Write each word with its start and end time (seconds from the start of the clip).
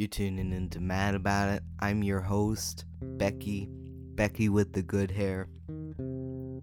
You're 0.00 0.08
tuning 0.08 0.50
in 0.54 0.70
to 0.70 0.80
Mad 0.80 1.14
About 1.14 1.50
It. 1.50 1.62
I'm 1.78 2.02
your 2.02 2.22
host, 2.22 2.86
Becky. 3.02 3.68
Becky 3.70 4.48
with 4.48 4.72
the 4.72 4.80
good 4.80 5.10
hair. 5.10 5.46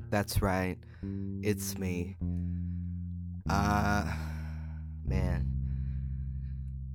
That's 0.10 0.42
right. 0.42 0.80
It's 1.44 1.78
me. 1.78 2.18
Uh, 3.48 4.12
man. 5.06 5.46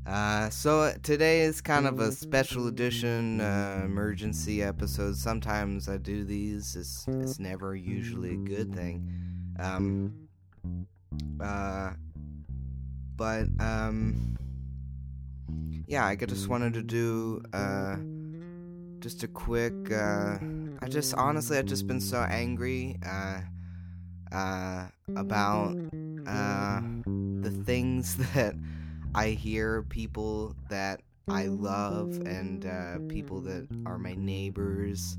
Uh, 0.04 0.50
so 0.50 0.92
today 1.04 1.42
is 1.42 1.60
kind 1.60 1.86
of 1.86 2.00
a 2.00 2.10
special 2.10 2.66
edition 2.66 3.40
uh, 3.40 3.82
emergency 3.84 4.64
episode. 4.64 5.16
Sometimes 5.16 5.88
I 5.88 5.96
do 5.96 6.24
these. 6.24 6.74
It's 6.74 7.06
it's 7.06 7.38
never 7.38 7.76
usually 7.76 8.32
a 8.32 8.38
good 8.38 8.74
thing. 8.74 9.08
Um. 9.60 10.12
Uh. 11.40 11.92
But 13.14 13.46
um. 13.60 14.31
Yeah, 15.86 16.06
I 16.06 16.16
just 16.16 16.48
wanted 16.48 16.74
to 16.74 16.82
do 16.82 17.42
uh. 17.52 17.96
Just 19.00 19.22
a 19.24 19.28
quick. 19.28 19.90
Uh. 19.90 20.38
I 20.80 20.88
just 20.88 21.14
honestly 21.14 21.58
I've 21.58 21.66
just 21.66 21.86
been 21.86 22.00
so 22.00 22.18
angry. 22.18 22.98
Uh. 23.04 23.40
Uh. 24.32 24.86
About 25.16 25.76
uh 26.26 26.80
the 27.04 27.50
things 27.64 28.16
that 28.34 28.54
I 29.14 29.30
hear 29.30 29.82
people 29.82 30.56
that 30.70 31.00
I 31.28 31.46
love 31.46 32.20
and 32.24 32.66
uh, 32.66 32.98
people 33.08 33.40
that 33.42 33.68
are 33.86 33.98
my 33.98 34.14
neighbors 34.14 35.16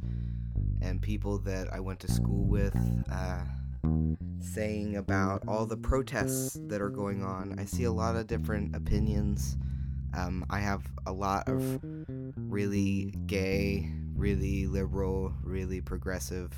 and 0.82 1.02
people 1.02 1.38
that 1.40 1.72
I 1.72 1.80
went 1.80 2.00
to 2.02 2.12
school 2.12 2.46
with 2.46 2.76
saying 4.40 4.98
about 4.98 5.44
all 5.48 5.66
the 5.66 5.78
protests 5.78 6.60
that 6.68 6.82
are 6.82 6.90
going 6.90 7.24
on. 7.24 7.58
I 7.58 7.66
see 7.66 7.86
a 7.86 7.92
lot 7.92 8.16
of 8.16 8.28
different 8.28 8.76
opinions. 8.76 9.58
Um, 10.16 10.46
I 10.50 10.60
have 10.60 10.84
a 11.06 11.12
lot 11.12 11.48
of 11.48 11.80
really 12.38 13.14
gay, 13.26 13.90
really 14.16 14.68
liberal, 14.68 15.34
really 15.44 15.82
progressive 15.82 16.52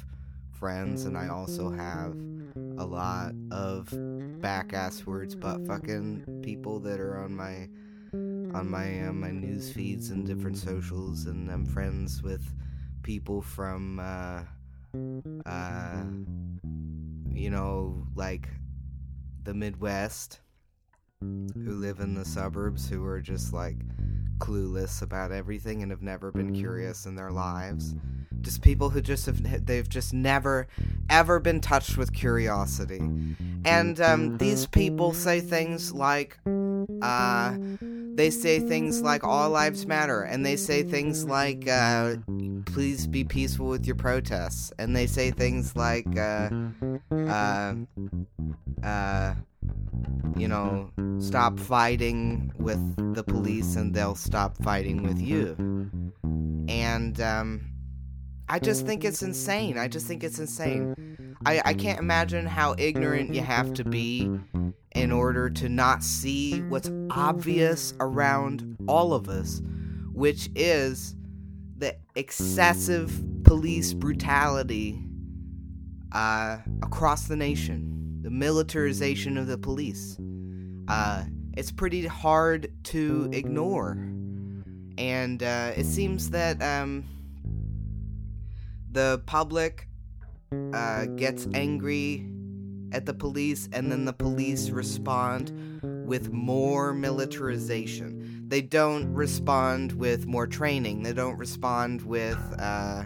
friends, 0.52 1.06
and 1.06 1.18
I 1.18 1.28
also 1.30 1.70
have 1.70 2.16
a 2.78 2.86
lot 2.86 3.34
of 3.52 3.94
back 4.42 4.74
ass 4.74 5.06
words 5.06 5.36
but 5.36 5.66
fucking 5.66 6.42
people 6.44 6.80
that 6.80 7.00
are 7.00 7.18
on 7.18 7.36
my 7.36 7.68
on 8.58 8.70
my 8.70 9.08
uh, 9.08 9.14
my 9.14 9.32
news 9.32 9.72
feeds 9.72 10.10
and 10.12 10.26
different 10.26 10.58
socials 10.58 11.26
and 11.26 11.50
I'm 11.50 11.66
friends 11.66 12.22
with 12.22 12.44
people 13.04 13.42
from 13.42 14.00
uh 14.00 14.44
uh 15.46 16.04
you 17.34 17.50
know 17.50 18.06
like 18.16 18.48
the 19.44 19.54
Midwest 19.54 20.40
who 21.54 21.72
live 21.72 22.00
in 22.00 22.14
the 22.14 22.26
suburbs 22.26 22.90
who 22.90 23.04
are 23.06 23.22
just 23.22 23.54
like 23.54 23.78
clueless 24.38 25.02
about 25.02 25.32
everything 25.32 25.82
and 25.82 25.92
have 25.92 26.02
never 26.02 26.32
been 26.32 26.54
curious 26.54 27.06
in 27.06 27.16
their 27.16 27.32
lives. 27.32 27.96
Just 28.42 28.62
people 28.62 28.90
who 28.90 29.02
just 29.02 29.26
have 29.26 29.66
they've 29.66 29.90
just 29.90 30.14
never 30.14 30.68
ever 31.10 31.40
been 31.40 31.62
touched 31.62 31.98
with 31.98 32.14
curiosity. 32.14 33.00
And 33.66 34.00
um, 34.02 34.38
these 34.38 34.68
people 34.68 35.14
say 35.14 35.40
things 35.40 35.92
like 35.92 36.38
uh, 37.02 37.56
they 38.16 38.30
say 38.30 38.60
things 38.60 39.02
like 39.02 39.24
all 39.24 39.50
lives 39.50 39.86
matter 39.86 40.22
and 40.24 40.46
they 40.46 40.56
say 40.56 40.84
things 40.84 41.26
like 41.26 41.68
uh, 41.68 42.16
please 42.66 43.08
be 43.08 43.24
peaceful 43.24 43.68
with 43.68 43.86
your 43.86 43.96
protests 43.96 44.72
and 44.80 44.96
they 44.96 45.06
say 45.06 45.32
things 45.32 45.76
like 45.76 46.08
uh, 46.18 46.50
uh, 47.12 47.76
uh, 48.84 49.34
you 50.38 50.48
know 50.48 50.90
stop 51.20 51.60
fighting 51.60 52.52
with 52.58 53.16
the 53.16 53.24
police 53.24 53.76
and 53.76 53.94
they'll 53.94 54.16
stop 54.16 54.58
fighting 54.64 55.04
with 55.04 55.20
you 55.20 55.56
and 56.68 57.20
um, 57.22 57.62
I 58.48 58.60
just 58.60 58.86
think 58.86 59.04
it's 59.04 59.24
insane. 59.24 59.78
I 59.78 59.88
just 59.88 60.06
think 60.08 60.24
it's 60.24 60.40
insane. 60.40 60.94
I, 61.46 61.62
I 61.66 61.74
can't 61.74 62.00
imagine 62.00 62.46
how 62.46 62.76
ignorant 62.78 63.34
you 63.34 63.42
have 63.42 63.74
to 63.76 63.84
be 63.84 64.32
in 64.94 65.12
order 65.12 65.50
to 65.50 65.70
not 65.70 66.04
see 66.04 66.62
what's 66.64 66.90
obvious 67.10 67.94
around 68.00 68.78
all 68.88 69.14
of 69.14 69.30
us, 69.30 69.62
which 70.14 70.50
is 70.56 71.16
the 71.78 71.96
excessive 72.16 73.22
police 73.44 73.94
brutality 73.94 75.04
uh, 76.14 76.58
across 76.82 77.28
the 77.28 77.36
nation, 77.36 78.20
the 78.22 78.32
militarization 78.32 79.38
of 79.38 79.48
the 79.48 79.58
police. 79.58 80.18
Uh, 80.88 81.26
it's 81.58 81.72
pretty 81.72 82.06
hard 82.06 82.72
to 82.86 83.30
ignore. 83.34 83.98
And 84.98 85.44
uh, 85.44 85.74
it 85.76 85.86
seems 85.86 86.30
that. 86.32 86.62
Um, 86.62 87.06
the 88.96 89.22
public 89.26 89.90
uh, 90.74 91.06
gets 91.06 91.48
angry 91.54 92.30
at 92.92 93.06
the 93.06 93.14
police, 93.14 93.68
and 93.74 93.92
then 93.92 94.06
the 94.06 94.14
police 94.14 94.70
respond 94.70 95.52
with 96.06 96.32
more 96.32 96.94
militarization. 96.94 98.46
They 98.48 98.62
don't 98.62 99.12
respond 99.14 99.94
with 99.94 100.28
more 100.28 100.48
training. 100.48 101.04
They 101.04 101.14
don't 101.14 101.38
respond 101.38 102.04
with 102.04 102.40
uh, 102.60 103.04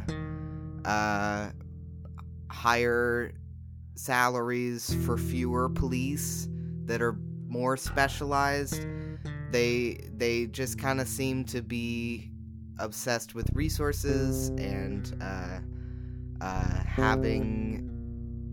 uh, 0.85 1.49
higher 2.49 3.31
salaries 3.95 4.93
for 5.05 5.17
fewer 5.17 5.69
police 5.69 6.47
that 6.85 7.01
are 7.01 7.17
more 7.47 7.77
specialized. 7.77 8.85
They 9.51 10.09
they 10.13 10.47
just 10.47 10.77
kind 10.77 11.01
of 11.01 11.07
seem 11.07 11.45
to 11.45 11.61
be 11.61 12.31
obsessed 12.77 13.35
with 13.35 13.49
resources 13.53 14.49
and 14.49 15.15
uh, 15.21 15.59
uh, 16.41 16.83
having 16.85 17.89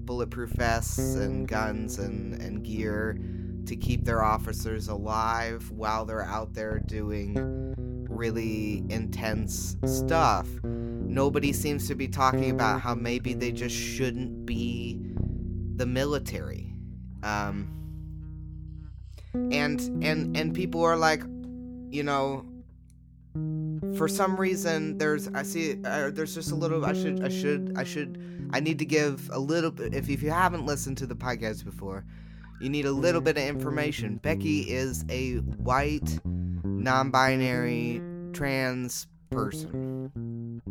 bulletproof 0.04 0.50
vests 0.50 1.14
and 1.16 1.48
guns 1.48 1.98
and, 1.98 2.40
and 2.40 2.62
gear 2.62 3.18
to 3.66 3.76
keep 3.76 4.04
their 4.04 4.22
officers 4.22 4.88
alive 4.88 5.70
while 5.72 6.04
they're 6.04 6.24
out 6.24 6.54
there 6.54 6.78
doing 6.78 7.74
really 8.08 8.84
intense 8.88 9.76
stuff. 9.84 10.46
Nobody 10.62 11.52
seems 11.52 11.88
to 11.88 11.94
be 11.94 12.08
talking 12.08 12.50
about 12.50 12.80
how 12.80 12.94
maybe 12.94 13.34
they 13.34 13.52
just 13.52 13.74
shouldn't 13.74 14.46
be 14.46 15.00
the 15.76 15.86
military. 15.86 16.72
Um, 17.22 17.72
and 19.52 19.80
and 20.02 20.36
and 20.36 20.54
people 20.54 20.82
are 20.84 20.96
like, 20.96 21.22
you 21.90 22.02
know, 22.02 22.44
for 23.94 24.08
some 24.08 24.36
reason 24.36 24.98
there's 24.98 25.28
I 25.28 25.42
see 25.42 25.80
uh, 25.84 26.10
there's 26.10 26.34
just 26.34 26.50
a 26.50 26.54
little 26.54 26.84
I 26.84 26.92
should 26.92 27.24
I 27.24 27.28
should 27.28 27.74
I 27.76 27.84
should 27.84 28.48
I 28.52 28.60
need 28.60 28.78
to 28.78 28.84
give 28.84 29.28
a 29.32 29.38
little 29.38 29.70
bit 29.70 29.94
if 29.94 30.08
if 30.08 30.22
you 30.22 30.30
haven't 30.30 30.66
listened 30.66 30.98
to 30.98 31.06
the 31.06 31.16
podcast 31.16 31.64
before 31.64 32.04
you 32.60 32.70
need 32.70 32.86
a 32.86 32.92
little 32.92 33.20
bit 33.20 33.36
of 33.36 33.42
information. 33.42 34.16
Becky 34.16 34.60
is 34.60 35.04
a 35.10 35.36
white 35.36 36.18
non-binary 36.24 38.00
trans 38.32 39.06
person. 39.30 40.62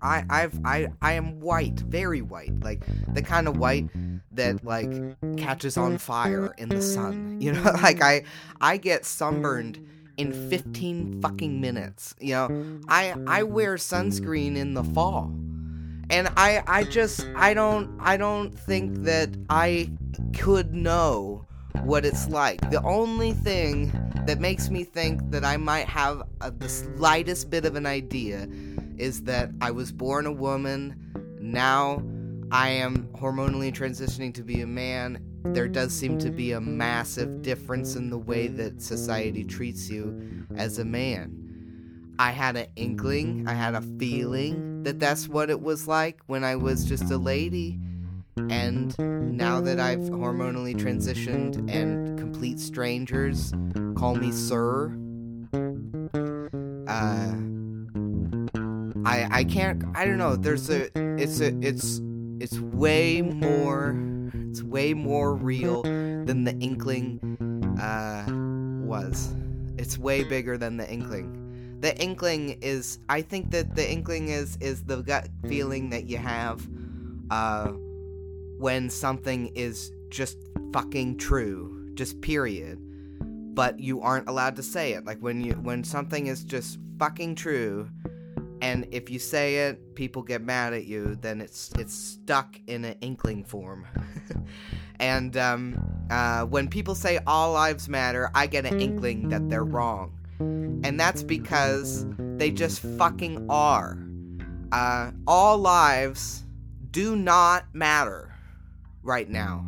I 0.00 0.24
I've 0.28 0.58
I 0.64 0.88
I 1.00 1.12
am 1.12 1.40
white 1.40 1.80
very 1.80 2.22
white 2.22 2.52
like 2.60 2.84
the 3.14 3.22
kind 3.22 3.48
of 3.48 3.56
white 3.56 3.88
that 4.32 4.64
like 4.64 4.90
catches 5.36 5.76
on 5.76 5.98
fire 5.98 6.54
in 6.58 6.68
the 6.68 6.82
sun 6.82 7.40
you 7.40 7.52
know? 7.52 7.62
Like 7.82 8.02
I 8.02 8.24
I 8.60 8.76
get 8.76 9.04
sunburned 9.04 9.84
in 10.16 10.32
15 10.50 11.20
fucking 11.20 11.60
minutes. 11.60 12.14
You 12.20 12.34
know, 12.34 12.80
I 12.88 13.14
I 13.26 13.42
wear 13.42 13.76
sunscreen 13.76 14.56
in 14.56 14.74
the 14.74 14.84
fall. 14.84 15.32
And 16.10 16.28
I 16.36 16.62
I 16.66 16.84
just 16.84 17.26
I 17.34 17.54
don't 17.54 17.96
I 18.00 18.16
don't 18.16 18.52
think 18.52 19.04
that 19.04 19.30
I 19.48 19.90
could 20.34 20.74
know 20.74 21.46
what 21.84 22.04
it's 22.04 22.28
like. 22.28 22.70
The 22.70 22.82
only 22.82 23.32
thing 23.32 23.92
that 24.26 24.38
makes 24.38 24.70
me 24.70 24.84
think 24.84 25.30
that 25.30 25.44
I 25.44 25.56
might 25.56 25.88
have 25.88 26.22
a, 26.40 26.50
the 26.50 26.68
slightest 26.68 27.50
bit 27.50 27.64
of 27.64 27.74
an 27.74 27.86
idea 27.86 28.46
is 28.98 29.22
that 29.22 29.50
I 29.60 29.70
was 29.70 29.90
born 29.90 30.26
a 30.26 30.32
woman. 30.32 30.98
Now 31.40 32.02
I 32.52 32.68
am 32.68 33.08
hormonally 33.14 33.72
transitioning 33.72 34.32
to 34.34 34.42
be 34.42 34.60
a 34.60 34.66
man 34.66 35.18
there 35.44 35.68
does 35.68 35.92
seem 35.92 36.18
to 36.18 36.30
be 36.30 36.52
a 36.52 36.60
massive 36.60 37.42
difference 37.42 37.96
in 37.96 38.10
the 38.10 38.18
way 38.18 38.46
that 38.46 38.80
society 38.80 39.44
treats 39.44 39.90
you 39.90 40.46
as 40.56 40.78
a 40.78 40.84
man. 40.84 42.14
I 42.18 42.30
had 42.30 42.56
an 42.56 42.66
inkling, 42.76 43.46
I 43.48 43.54
had 43.54 43.74
a 43.74 43.82
feeling 43.98 44.82
that 44.84 45.00
that's 45.00 45.28
what 45.28 45.50
it 45.50 45.60
was 45.60 45.88
like 45.88 46.20
when 46.26 46.44
I 46.44 46.56
was 46.56 46.84
just 46.84 47.10
a 47.10 47.16
lady. 47.16 47.80
And 48.36 48.96
now 49.36 49.60
that 49.60 49.80
I've 49.80 49.98
hormonally 49.98 50.74
transitioned 50.74 51.70
and 51.70 52.18
complete 52.18 52.60
strangers 52.60 53.52
call 53.96 54.14
me 54.14 54.30
sir, 54.30 54.96
uh, 56.86 57.34
I 59.04 59.28
I 59.40 59.44
can't 59.44 59.84
I 59.94 60.06
don't 60.06 60.18
know. 60.18 60.36
There's 60.36 60.70
a 60.70 60.88
it's 61.20 61.40
a 61.40 61.58
it's 61.60 62.00
it's 62.42 62.58
way 62.58 63.22
more 63.22 63.96
it's 64.50 64.64
way 64.64 64.94
more 64.94 65.34
real 65.34 65.82
than 65.82 66.42
the 66.42 66.52
Inkling 66.58 67.20
uh, 67.80 68.26
was. 68.84 69.32
It's 69.78 69.96
way 69.96 70.24
bigger 70.24 70.58
than 70.58 70.76
the 70.76 70.90
Inkling. 70.90 71.78
the 71.80 71.96
inkling 72.02 72.58
is 72.60 72.98
I 73.08 73.22
think 73.22 73.52
that 73.52 73.76
the 73.76 73.88
inkling 73.90 74.28
is 74.28 74.56
is 74.60 74.84
the 74.84 75.02
gut 75.02 75.28
feeling 75.48 75.90
that 75.90 76.04
you 76.06 76.18
have 76.18 76.68
uh 77.30 77.68
when 78.58 78.90
something 78.90 79.48
is 79.56 79.92
just 80.10 80.36
fucking 80.72 81.18
true, 81.18 81.90
just 81.94 82.20
period. 82.20 82.78
But 83.54 83.78
you 83.78 84.00
aren't 84.00 84.28
allowed 84.28 84.56
to 84.56 84.62
say 84.62 84.94
it. 84.94 85.04
Like 85.04 85.20
when 85.20 85.44
you 85.44 85.52
when 85.54 85.84
something 85.84 86.26
is 86.26 86.42
just 86.42 86.78
fucking 86.98 87.36
true 87.36 87.88
and 88.62 88.86
if 88.92 89.10
you 89.10 89.18
say 89.18 89.66
it, 89.66 89.96
people 89.96 90.22
get 90.22 90.40
mad 90.40 90.72
at 90.72 90.84
you, 90.84 91.16
then 91.20 91.40
it's 91.40 91.72
it's 91.80 91.92
stuck 91.92 92.60
in 92.68 92.84
an 92.84 92.96
inkling 93.00 93.42
form. 93.42 93.84
and 95.00 95.36
um, 95.36 95.76
uh, 96.10 96.44
when 96.44 96.68
people 96.68 96.94
say 96.94 97.18
all 97.26 97.52
lives 97.52 97.88
matter, 97.88 98.30
I 98.36 98.46
get 98.46 98.64
an 98.64 98.80
inkling 98.80 99.30
that 99.30 99.50
they're 99.50 99.64
wrong. 99.64 100.16
And 100.38 100.98
that's 100.98 101.24
because 101.24 102.06
they 102.18 102.52
just 102.52 102.80
fucking 102.80 103.46
are. 103.50 103.98
Uh, 104.70 105.10
all 105.26 105.58
lives 105.58 106.44
do 106.92 107.16
not 107.16 107.64
matter 107.74 108.32
right 109.02 109.28
now. 109.28 109.66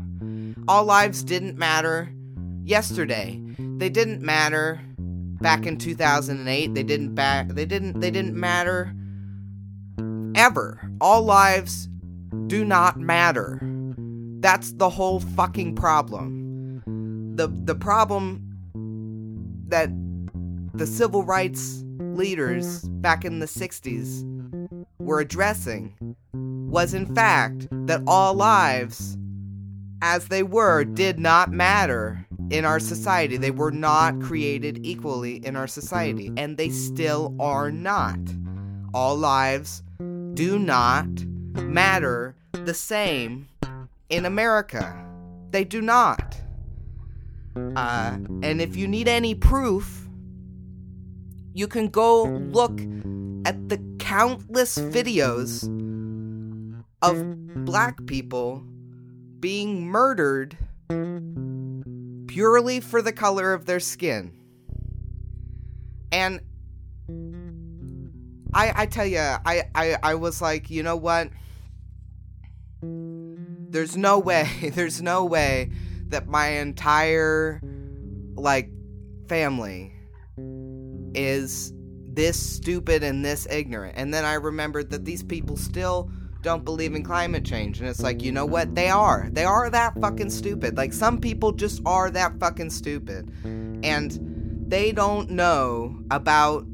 All 0.69 0.85
lives 0.85 1.25
didn't 1.25 1.59
matter 1.59 2.13
yesterday. 2.63 3.41
They 3.59 3.89
didn't 3.89 4.23
matter 4.23 4.81
back 5.45 5.67
in 5.67 5.77
2008. 5.77 6.75
They 6.75 6.83
didn't 6.83 7.15
back 7.15 7.49
they 7.49 7.67
didn't 7.67 8.01
they 8.01 8.11
didn't 8.11 8.35
matter 8.35 8.95
ever. 10.35 10.81
All 11.03 11.23
lives 11.23 11.91
do 12.47 12.65
not 12.65 12.99
matter. 12.99 13.61
That's 14.41 14.73
the 14.73 14.89
whole 14.89 15.21
fucking 15.21 15.77
problem. 15.77 16.83
The 17.37 17.49
the 17.65 17.75
problem 17.75 18.43
that 19.69 19.91
the 20.73 20.87
civil 20.87 21.23
rights 21.23 21.85
leaders 21.99 22.81
back 22.89 23.27
in 23.27 23.41
the 23.41 23.47
60s 23.47 24.25
were 24.99 25.21
addressing 25.21 26.17
was 26.33 26.95
in 26.95 27.15
fact 27.15 27.69
that 27.87 28.03
all 28.07 28.33
lives 28.33 29.19
as 30.01 30.29
they 30.29 30.43
were 30.43 30.85
did 30.85 31.19
not 31.19 31.53
matter 31.53 32.24
in 32.51 32.65
our 32.65 32.81
society. 32.81 33.37
They 33.37 33.51
were 33.51 33.71
not 33.71 34.21
created 34.21 34.85
equally 34.85 35.45
in 35.45 35.57
our 35.57 35.67
society, 35.67 36.33
and 36.37 36.57
they 36.57 36.71
still 36.71 37.35
are 37.41 37.71
not. 37.71 38.19
All 38.93 39.17
lives 39.17 39.83
do 40.35 40.59
not 40.59 41.07
matter 41.55 42.37
the 42.53 42.75
same 42.75 43.49
in 44.09 44.25
America. 44.25 45.05
They 45.51 45.65
do 45.65 45.81
not. 45.81 46.37
Uh, 47.77 48.19
and 48.43 48.61
if 48.61 48.77
you 48.77 48.89
need 48.89 49.09
any 49.09 49.35
proof, 49.35 50.09
you 51.53 51.69
can 51.69 51.89
go 51.89 52.25
look 52.25 52.81
at 53.47 53.69
the 53.69 53.81
countless 53.99 54.77
videos 54.77 55.63
of 57.03 57.65
black 57.65 58.05
people 58.07 58.65
being 59.39 59.87
murdered 59.87 60.57
purely 62.35 62.81
for 62.81 63.01
the 63.01 63.13
color 63.13 63.53
of 63.53 63.65
their 63.65 63.79
skin. 63.79 64.33
And 66.11 66.41
I 68.53 68.73
I 68.75 68.87
tell 68.87 69.07
you, 69.07 69.21
I, 69.21 69.63
I 69.73 69.97
I 70.03 70.15
was 70.17 70.43
like, 70.43 70.69
you 70.69 70.83
know 70.83 70.97
what? 70.97 71.31
There's 72.83 73.97
no 73.97 74.19
way, 74.19 74.49
there's 74.75 75.01
no 75.01 75.25
way 75.25 75.71
that 76.09 76.27
my 76.27 76.49
entire 76.49 77.61
like 78.35 78.69
family 79.29 79.95
is 81.15 81.73
this 82.03 82.37
stupid 82.37 83.05
and 83.05 83.25
this 83.25 83.47
ignorant. 83.49 83.95
And 83.97 84.13
then 84.13 84.25
I 84.25 84.35
remembered 84.35 84.91
that 84.91 85.05
these 85.05 85.23
people 85.23 85.57
still 85.57 86.11
don't 86.45 86.65
believe 86.65 86.95
in 86.95 87.03
climate 87.03 87.45
change. 87.45 87.81
And 87.81 87.89
it's 87.89 88.03
like, 88.03 88.23
you 88.23 88.31
know 88.31 88.47
what? 88.47 88.75
They 88.75 88.89
are. 88.89 89.29
They 89.33 89.45
are 89.45 89.69
that 89.71 89.99
fucking 90.01 90.31
stupid. 90.31 90.77
Like, 90.77 90.93
some 90.93 91.19
people 91.19 91.51
just 91.51 91.83
are 91.85 92.11
that 92.11 92.39
fucking 92.39 92.71
stupid. 92.71 93.33
And 93.83 94.65
they 94.69 94.93
don't 94.93 95.31
know 95.31 95.99
about 96.11 96.65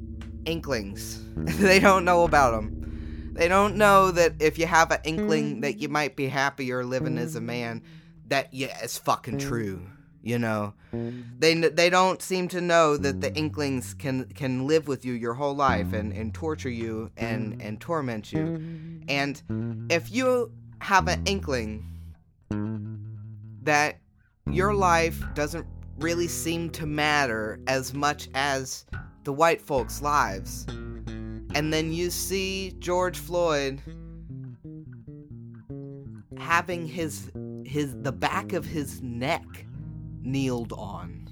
inklings, 0.44 1.22
they 1.36 1.80
don't 1.80 2.04
know 2.04 2.24
about 2.24 2.50
them. 2.52 3.32
They 3.32 3.48
don't 3.48 3.76
know 3.76 4.10
that 4.10 4.42
if 4.42 4.58
you 4.58 4.66
have 4.66 4.90
an 4.90 4.98
inkling 5.04 5.60
that 5.62 5.78
you 5.78 5.88
might 5.88 6.16
be 6.16 6.26
happier 6.26 6.84
living 6.84 7.16
as 7.16 7.36
a 7.36 7.40
man, 7.40 7.82
that 8.26 8.52
yeah, 8.52 8.76
it's 8.82 8.98
fucking 8.98 9.38
true. 9.38 9.80
You 10.22 10.38
know, 10.38 10.74
they 11.38 11.54
they 11.54 11.88
don't 11.88 12.20
seem 12.20 12.48
to 12.48 12.60
know 12.60 12.98
that 12.98 13.22
the 13.22 13.34
inklings 13.34 13.94
can 13.94 14.26
can 14.34 14.66
live 14.66 14.86
with 14.86 15.04
you 15.04 15.14
your 15.14 15.32
whole 15.32 15.54
life 15.54 15.94
and, 15.94 16.12
and 16.12 16.34
torture 16.34 16.68
you 16.70 17.10
and 17.16 17.60
and 17.62 17.80
torment 17.80 18.30
you. 18.30 18.60
And 19.08 19.42
if 19.90 20.12
you 20.12 20.52
have 20.80 21.08
an 21.08 21.22
inkling 21.24 21.86
that 23.62 23.98
your 24.50 24.74
life 24.74 25.22
doesn't 25.34 25.66
really 25.98 26.28
seem 26.28 26.70
to 26.70 26.86
matter 26.86 27.58
as 27.66 27.94
much 27.94 28.28
as 28.34 28.84
the 29.24 29.32
white 29.32 29.62
folks' 29.62 30.02
lives, 30.02 30.66
and 31.54 31.72
then 31.72 31.92
you 31.92 32.10
see 32.10 32.74
George 32.78 33.18
Floyd 33.18 33.80
having 36.38 36.86
his 36.86 37.30
his 37.64 37.96
the 38.02 38.12
back 38.12 38.52
of 38.52 38.66
his 38.66 39.00
neck 39.00 39.46
kneeled 40.22 40.72
on. 40.72 41.28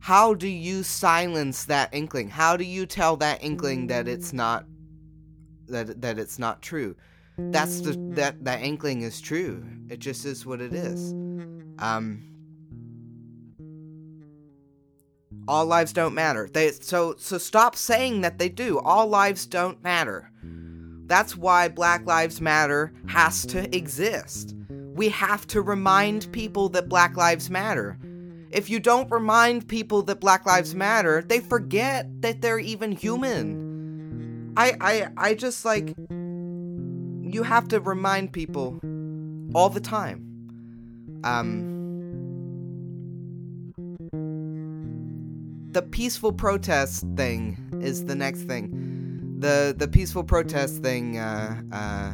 How 0.00 0.34
do 0.34 0.48
you 0.48 0.82
silence 0.82 1.64
that 1.66 1.92
inkling? 1.92 2.30
How 2.30 2.56
do 2.56 2.64
you 2.64 2.86
tell 2.86 3.16
that 3.18 3.44
inkling 3.44 3.88
that 3.88 4.08
it's 4.08 4.32
not 4.32 4.64
that 5.68 6.00
that 6.00 6.18
it's 6.18 6.38
not 6.38 6.62
true? 6.62 6.96
That's 7.36 7.80
the 7.80 7.92
that 8.14 8.44
that 8.44 8.62
inkling 8.62 9.02
is 9.02 9.20
true. 9.20 9.64
It 9.88 9.98
just 9.98 10.24
is 10.24 10.46
what 10.46 10.60
it 10.60 10.72
is. 10.72 11.12
Um 11.78 12.24
all 15.46 15.66
lives 15.66 15.92
don't 15.92 16.14
matter. 16.14 16.48
They 16.52 16.70
so 16.70 17.14
so 17.18 17.38
stop 17.38 17.76
saying 17.76 18.22
that 18.22 18.38
they 18.38 18.48
do. 18.48 18.78
All 18.78 19.06
lives 19.06 19.46
don't 19.46 19.82
matter. 19.82 20.30
That's 21.10 21.36
why 21.36 21.66
Black 21.66 22.06
Lives 22.06 22.40
Matter 22.40 22.92
has 23.08 23.44
to 23.46 23.76
exist. 23.76 24.54
We 24.94 25.08
have 25.10 25.46
to 25.48 25.62
remind 25.62 26.30
people 26.32 26.68
that 26.70 26.88
Black 26.88 27.16
Lives 27.16 27.50
Matter. 27.50 27.98
If 28.50 28.68
you 28.68 28.80
don't 28.80 29.10
remind 29.10 29.68
people 29.68 30.02
that 30.02 30.20
Black 30.20 30.44
Lives 30.44 30.74
Matter, 30.74 31.22
they 31.22 31.40
forget 31.40 32.08
that 32.22 32.40
they're 32.40 32.58
even 32.58 32.92
human. 32.92 34.52
I 34.56 34.76
I 34.80 35.08
I 35.16 35.34
just 35.34 35.64
like 35.64 35.94
you 35.98 37.42
have 37.44 37.68
to 37.68 37.80
remind 37.80 38.32
people 38.32 38.80
all 39.54 39.68
the 39.68 39.80
time. 39.80 40.26
Um 41.22 41.70
the 45.72 45.82
peaceful 45.82 46.32
protest 46.32 47.04
thing 47.16 47.56
is 47.80 48.04
the 48.06 48.14
next 48.14 48.42
thing. 48.42 49.36
The 49.38 49.74
the 49.76 49.88
peaceful 49.88 50.24
protest 50.24 50.82
thing. 50.82 51.18
Uh, 51.18 51.62
uh, 51.72 52.12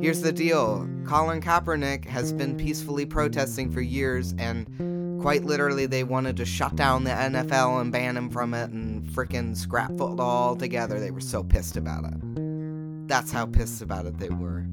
here's 0.00 0.22
the 0.22 0.32
deal: 0.32 0.88
Colin 1.06 1.40
Kaepernick 1.40 2.04
has 2.04 2.32
been 2.32 2.56
peacefully 2.56 3.06
protesting 3.06 3.70
for 3.70 3.80
years, 3.80 4.34
and 4.38 5.20
quite 5.20 5.44
literally, 5.44 5.86
they 5.86 6.04
wanted 6.04 6.36
to 6.36 6.44
shut 6.44 6.76
down 6.76 7.04
the 7.04 7.10
NFL 7.10 7.80
and 7.80 7.92
ban 7.92 8.16
him 8.16 8.30
from 8.30 8.54
it, 8.54 8.70
and 8.70 9.04
freaking 9.08 9.56
scrap 9.56 9.90
football 9.90 10.48
altogether. 10.48 11.00
They 11.00 11.10
were 11.10 11.20
so 11.20 11.42
pissed 11.42 11.76
about 11.76 12.04
it. 12.04 13.08
That's 13.08 13.32
how 13.32 13.46
pissed 13.46 13.82
about 13.82 14.06
it 14.06 14.18
they 14.18 14.28
were. 14.28 14.66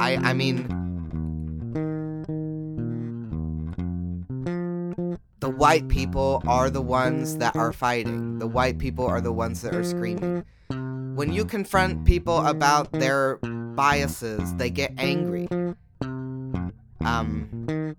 I 0.00 0.16
I 0.16 0.32
mean 0.32 0.66
the 5.40 5.50
white 5.50 5.88
people 5.88 6.42
are 6.46 6.70
the 6.70 6.82
ones 6.82 7.38
that 7.38 7.56
are 7.56 7.72
fighting. 7.72 8.38
The 8.38 8.46
white 8.46 8.78
people 8.78 9.06
are 9.06 9.20
the 9.20 9.32
ones 9.32 9.62
that 9.62 9.74
are 9.74 9.84
screaming. 9.84 10.44
When 10.68 11.32
you 11.32 11.44
confront 11.44 12.04
people 12.04 12.46
about 12.46 12.92
their 12.92 13.38
biases, 13.80 14.54
they 14.56 14.68
get 14.68 14.92
angry. 14.98 15.48
Um, 17.02 17.96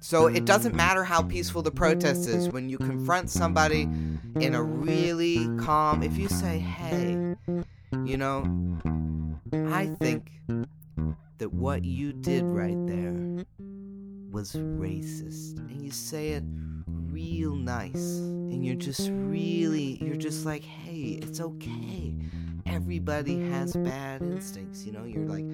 so 0.00 0.26
it 0.26 0.44
doesn't 0.44 0.74
matter 0.74 1.04
how 1.04 1.22
peaceful 1.22 1.62
the 1.62 1.70
protest 1.70 2.28
is. 2.28 2.48
When 2.48 2.68
you 2.68 2.78
confront 2.78 3.30
somebody 3.30 3.82
in 4.40 4.56
a 4.56 4.62
really 4.62 5.48
calm, 5.58 6.02
if 6.02 6.18
you 6.18 6.26
say, 6.26 6.58
hey, 6.58 7.36
you 8.04 8.16
know, 8.16 8.42
I 9.68 9.86
think 10.00 10.32
that 11.38 11.52
what 11.52 11.84
you 11.84 12.12
did 12.12 12.42
right 12.42 12.84
there 12.88 13.44
was 14.32 14.54
racist. 14.54 15.58
And 15.58 15.80
you 15.80 15.92
say 15.92 16.30
it 16.30 16.42
real 17.12 17.54
nice 17.54 18.18
and 18.18 18.64
you're 18.64 18.76
just 18.76 19.10
really 19.12 19.98
you're 20.00 20.16
just 20.16 20.46
like 20.46 20.62
hey 20.62 21.18
it's 21.20 21.40
okay 21.40 22.14
everybody 22.70 23.40
has 23.50 23.74
bad 23.76 24.22
instincts 24.22 24.84
you 24.84 24.92
know 24.92 25.04
you're 25.04 25.26
like 25.26 25.44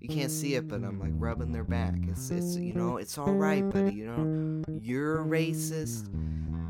you 0.00 0.08
can't 0.08 0.30
see 0.30 0.54
it 0.54 0.68
but 0.68 0.76
i'm 0.84 1.00
like 1.00 1.12
rubbing 1.14 1.52
their 1.52 1.64
back 1.64 1.94
it's 2.08 2.30
it's 2.30 2.56
you 2.56 2.74
know 2.74 2.96
it's 2.96 3.16
all 3.18 3.32
right 3.32 3.68
buddy 3.70 3.92
you 3.94 4.06
know 4.06 4.62
you're 4.80 5.24
racist 5.24 6.08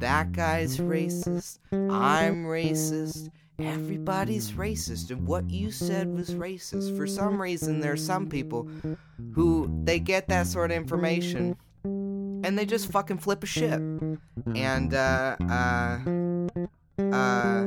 that 0.01 0.33
guy's 0.33 0.77
racist, 0.79 1.59
I'm 1.73 2.45
racist, 2.45 3.31
everybody's 3.59 4.53
racist, 4.53 5.11
and 5.11 5.27
what 5.27 5.49
you 5.49 5.71
said 5.71 6.13
was 6.13 6.35
racist. 6.35 6.95
For 6.97 7.07
some 7.07 7.41
reason, 7.41 7.81
there 7.81 7.93
are 7.93 7.97
some 7.97 8.29
people 8.29 8.69
who 9.33 9.71
they 9.85 9.99
get 9.99 10.29
that 10.29 10.47
sort 10.47 10.71
of 10.71 10.77
information 10.77 11.57
and 11.85 12.59
they 12.59 12.67
just 12.67 12.93
fucking 12.93 13.19
flip 13.19 13.43
a 13.43 13.47
shit. 13.47 13.81
And, 14.55 14.93
uh, 14.93 15.37
uh, 15.41 15.99
uh, 16.99 17.67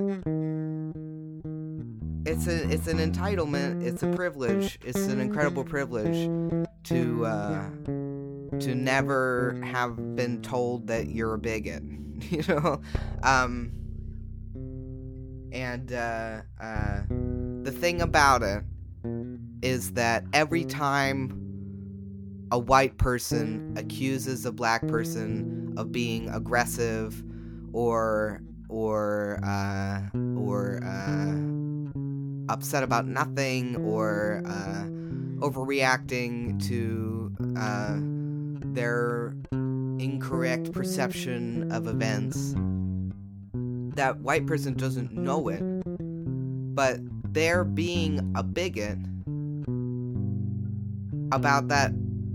it's 2.25 2.47
a 2.47 2.69
it's 2.69 2.88
an 2.88 2.97
entitlement 2.97 3.81
it's 3.83 4.03
a 4.03 4.07
privilege 4.13 4.77
it's 4.83 5.07
an 5.07 5.19
incredible 5.19 5.63
privilege 5.63 6.29
to 6.83 7.25
uh 7.25 7.69
to 8.59 8.75
never 8.75 9.59
have 9.63 10.15
been 10.15 10.41
told 10.41 10.88
that 10.88 11.07
you're 11.07 11.35
a 11.35 11.39
bigot 11.39 11.83
you 12.29 12.43
know? 12.47 12.81
Um 13.23 13.71
and 15.51 15.91
uh 15.91 16.41
uh 16.61 17.01
the 17.63 17.71
thing 17.71 18.01
about 18.01 18.43
it 18.43 18.63
is 19.61 19.93
that 19.93 20.23
every 20.33 20.63
time 20.65 21.35
a 22.51 22.59
white 22.59 22.97
person 22.97 23.73
accuses 23.77 24.45
a 24.45 24.51
black 24.51 24.88
person 24.88 25.73
of 25.77 25.91
being 25.91 26.29
aggressive 26.29 27.23
or 27.73 28.41
or 28.69 29.39
uh 29.43 30.01
or 30.35 30.79
uh 30.83 31.58
upset 32.50 32.84
about 32.84 33.08
nothing 33.08 33.75
or 33.77 34.41
uh, 34.46 34.84
overreacting 35.39 36.62
to 36.68 37.34
uh, 37.58 37.98
their 38.74 39.34
incorrect 40.00 40.72
perception 40.72 41.72
of 41.72 41.88
events. 41.88 42.56
That 43.96 44.20
white 44.20 44.46
person 44.48 44.74
doesn't 44.74 45.12
know 45.12 45.50
it, 45.50 45.62
but 46.75 47.00
they're 47.34 47.63
being 47.63 48.34
a 48.36 48.44
bigot 48.44 48.98
about 51.32 51.68
that 51.68 51.91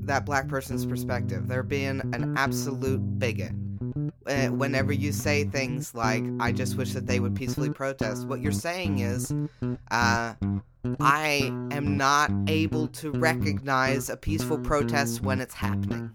that 0.07 0.27
black 0.27 0.49
person's 0.49 0.85
perspective. 0.85 1.49
They're 1.49 1.63
being 1.63 2.01
an 2.13 2.35
absolute 2.37 3.19
bigot. 3.19 3.53
Uh, 4.27 4.49
whenever 4.49 4.93
you 4.93 5.13
say 5.13 5.45
things 5.45 5.95
like 5.95 6.25
"I 6.41 6.53
just 6.53 6.77
wish 6.77 6.93
that 6.93 7.07
they 7.07 7.21
would 7.21 7.35
peacefully 7.35 7.71
protest," 7.71 8.27
what 8.27 8.41
you're 8.41 8.53
saying 8.53 9.01
is, 9.01 9.33
uh, 9.91 10.35
"I 11.01 11.53
am 11.71 11.97
not 11.97 12.31
able 12.47 12.89
to 12.89 13.11
recognize 13.13 14.09
a 14.11 14.17
peaceful 14.17 14.59
protest 14.59 15.23
when 15.23 15.41
it's 15.41 15.55
happening." 15.55 16.11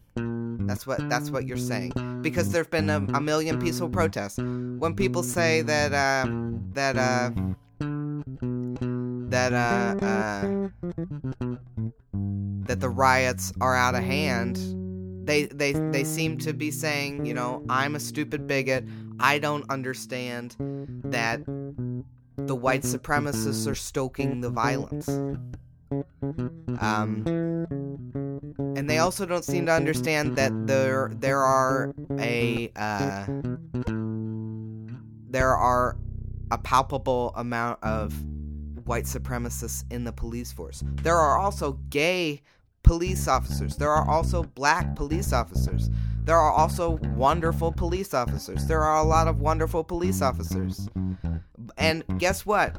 That's 0.69 0.85
what 0.85 1.09
that's 1.09 1.31
what 1.31 1.47
you're 1.47 1.57
saying 1.57 1.93
because 2.21 2.51
there've 2.51 2.69
been 2.69 2.89
a, 2.89 2.97
a 3.13 3.21
million 3.21 3.59
peaceful 3.59 3.89
protests. 3.89 4.37
When 4.37 4.95
people 4.95 5.23
say 5.23 5.61
that 5.63 5.93
uh, 5.93 6.29
that 6.73 6.95
uh, 6.95 7.31
that 9.29 9.53
uh, 9.53 10.05
uh, 10.05 10.69
that 12.67 12.79
the 12.79 12.89
riots 12.89 13.51
are 13.61 13.75
out 13.75 13.95
of 13.95 14.03
hand 14.03 14.57
they 15.29 15.45
they 15.45 15.74
they 15.74 16.03
seem 16.03 16.39
to 16.39 16.53
be 16.53 16.71
saying, 16.71 17.25
you 17.25 17.36
know, 17.36 17.63
I'm 17.69 17.95
a 17.95 18.00
stupid 18.00 18.48
bigot. 18.48 18.83
I 19.19 19.38
don't 19.38 19.69
understand 19.69 20.55
that 21.05 21.45
the 22.36 22.55
white 22.55 22.81
supremacists 22.81 23.69
are 23.69 23.75
stoking 23.75 24.41
the 24.41 24.50
violence. 24.50 25.07
Um, 26.79 27.24
and 28.75 28.89
they 28.89 28.98
also 28.98 29.25
don't 29.27 29.45
seem 29.45 29.67
to 29.67 29.71
understand 29.71 30.36
that 30.38 30.51
there 30.65 31.12
there 31.13 31.43
are 31.43 31.93
a 32.17 32.71
uh, 32.75 33.25
there 35.29 35.55
are 35.55 35.95
a 36.50 36.57
palpable 36.57 37.33
amount 37.36 37.83
of 37.83 38.13
white 38.86 39.05
supremacists 39.05 39.83
in 39.91 40.05
the 40.05 40.12
police 40.12 40.51
force. 40.51 40.83
There 41.03 41.17
are 41.17 41.38
also 41.38 41.74
gay 41.91 42.41
police 42.89 43.27
officers. 43.27 43.75
There 43.75 43.91
are 43.91 44.10
also 44.10 44.41
black 44.41 44.96
police 44.96 45.31
officers. 45.31 45.91
There 46.24 46.36
are 46.36 46.51
also 46.51 46.98
wonderful 47.15 47.72
police 47.72 48.15
officers. 48.15 48.65
There 48.65 48.81
are 48.81 48.98
a 48.98 49.03
lot 49.03 49.27
of 49.27 49.41
wonderful 49.41 49.84
police 49.84 50.24
officers. 50.24 50.89
And 51.77 52.03
guess 52.17 52.48
what? 52.48 52.75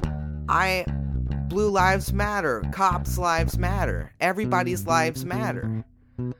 I 0.49 0.83
blue 1.47 1.69
lives 1.69 2.11
matter. 2.11 2.61
Cops 2.73 3.17
lives 3.17 3.57
matter. 3.57 4.11
Everybody's 4.19 4.85
lives 4.85 5.23
matter. 5.23 5.85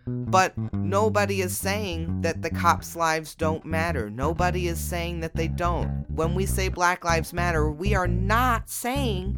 But 0.05 0.57
nobody 0.73 1.41
is 1.41 1.57
saying 1.57 2.21
that 2.21 2.41
the 2.41 2.49
cops' 2.49 2.95
lives 2.95 3.35
don't 3.35 3.65
matter. 3.65 4.09
Nobody 4.09 4.67
is 4.67 4.79
saying 4.79 5.19
that 5.21 5.35
they 5.35 5.47
don't. 5.47 6.05
When 6.09 6.35
we 6.35 6.45
say 6.45 6.69
Black 6.69 7.03
Lives 7.03 7.33
Matter, 7.33 7.69
we 7.69 7.95
are 7.95 8.07
not 8.07 8.69
saying 8.69 9.37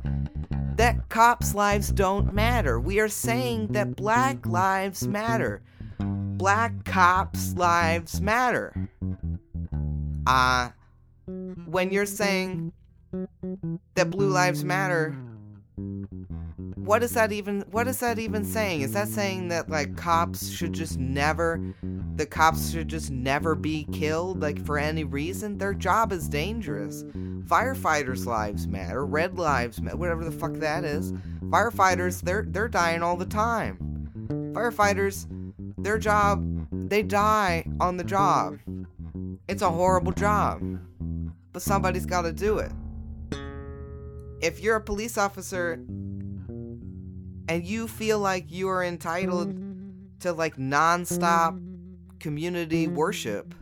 that 0.78 1.10
cops' 1.10 1.54
lives 1.54 1.92
don't 1.92 2.34
matter. 2.34 2.80
We 2.80 3.00
are 3.00 3.10
saying 3.10 3.68
that 3.74 3.96
black 3.96 4.46
lives 4.46 5.08
matter. 5.08 5.62
Black 6.00 6.84
cops' 6.84 7.54
lives 7.56 8.22
matter. 8.22 8.90
Uh, 10.26 10.70
when 11.66 11.92
you're 11.92 12.06
saying 12.06 12.74
that 13.96 14.10
blue 14.10 14.30
lives 14.30 14.64
matter, 14.64 15.16
what 16.84 17.02
is 17.02 17.14
that 17.14 17.32
even 17.32 17.62
what 17.72 17.88
is 17.88 18.00
that 18.00 18.20
even 18.20 18.44
saying? 18.44 18.82
Is 18.82 18.92
that 18.92 19.08
saying 19.08 19.48
that 19.48 19.70
like 19.70 19.96
cops 19.96 20.52
should 20.52 20.74
just 20.74 21.00
never 21.00 21.62
the 22.16 22.26
cops 22.26 22.72
should 22.72 22.90
just 22.90 23.10
never 23.10 23.56
be 23.56 23.86
killed 23.94 24.42
like 24.42 24.64
for 24.66 24.78
any 24.78 25.06
reason? 25.06 25.58
Their 25.58 25.74
job 25.74 26.12
is 26.12 26.28
dangerous. 26.28 27.04
Firefighters' 27.46 28.26
lives 28.26 28.68
matter, 28.68 29.06
red 29.06 29.38
lives 29.38 29.82
matter, 29.82 29.96
whatever 29.96 30.26
the 30.26 30.32
fuck 30.32 30.54
that 30.56 30.84
is. 30.84 31.14
Firefighters, 31.44 32.22
they're 32.22 32.46
they're 32.48 32.68
dying 32.68 33.02
all 33.02 33.16
the 33.16 33.26
time. 33.26 33.78
Firefighters, 34.54 35.26
their 35.78 35.98
job, 35.98 36.46
they 36.90 37.02
die 37.02 37.66
on 37.80 37.96
the 37.96 38.04
job. 38.04 38.60
It's 39.48 39.62
a 39.62 39.70
horrible 39.70 40.12
job. 40.12 40.62
But 41.54 41.62
somebody's 41.62 42.06
got 42.06 42.24
to 42.24 42.34
do 42.34 42.58
it. 42.58 42.72
If 44.42 44.60
you're 44.60 44.76
a 44.76 44.82
police 44.82 45.18
officer 45.18 45.80
and 47.48 47.64
you 47.64 47.88
feel 47.88 48.20
like 48.20 48.52
you 48.52 48.70
are 48.70 48.84
entitled 48.84 49.58
to 50.22 50.34
like 50.34 50.56
nonstop 50.58 51.62
community 52.20 52.88
worship, 52.88 53.54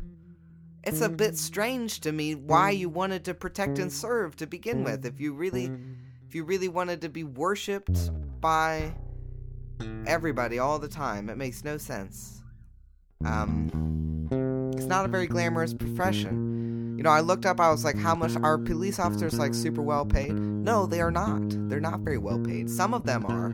it's 0.83 1.01
a 1.01 1.09
bit 1.09 1.37
strange 1.37 1.99
to 2.01 2.11
me 2.11 2.35
why 2.35 2.71
you 2.71 2.89
wanted 2.89 3.25
to 3.25 3.33
protect 3.33 3.77
and 3.79 3.91
serve 3.91 4.35
to 4.37 4.47
begin 4.47 4.83
with. 4.83 5.05
If 5.05 5.19
you 5.19 5.33
really 5.33 5.71
if 6.27 6.35
you 6.35 6.43
really 6.43 6.69
wanted 6.69 7.01
to 7.01 7.09
be 7.09 7.23
worshipped 7.23 8.11
by 8.39 8.93
everybody 10.07 10.59
all 10.59 10.79
the 10.79 10.87
time, 10.87 11.29
it 11.29 11.37
makes 11.37 11.63
no 11.63 11.77
sense. 11.77 12.41
Um 13.25 14.69
it's 14.75 14.85
not 14.87 15.05
a 15.05 15.07
very 15.07 15.27
glamorous 15.27 15.73
profession. 15.73 16.95
You 16.97 17.03
know, 17.03 17.11
I 17.11 17.21
looked 17.21 17.45
up, 17.45 17.59
I 17.59 17.71
was 17.71 17.83
like, 17.83 17.97
how 17.97 18.13
much 18.13 18.35
are 18.35 18.57
police 18.57 18.99
officers 18.99 19.37
like 19.39 19.53
super 19.53 19.81
well 19.81 20.05
paid? 20.05 20.33
No, 20.33 20.85
they 20.85 21.01
are 21.01 21.11
not. 21.11 21.41
They're 21.69 21.79
not 21.79 22.01
very 22.01 22.17
well 22.17 22.39
paid. 22.39 22.69
Some 22.69 22.93
of 22.93 23.05
them 23.05 23.25
are. 23.25 23.51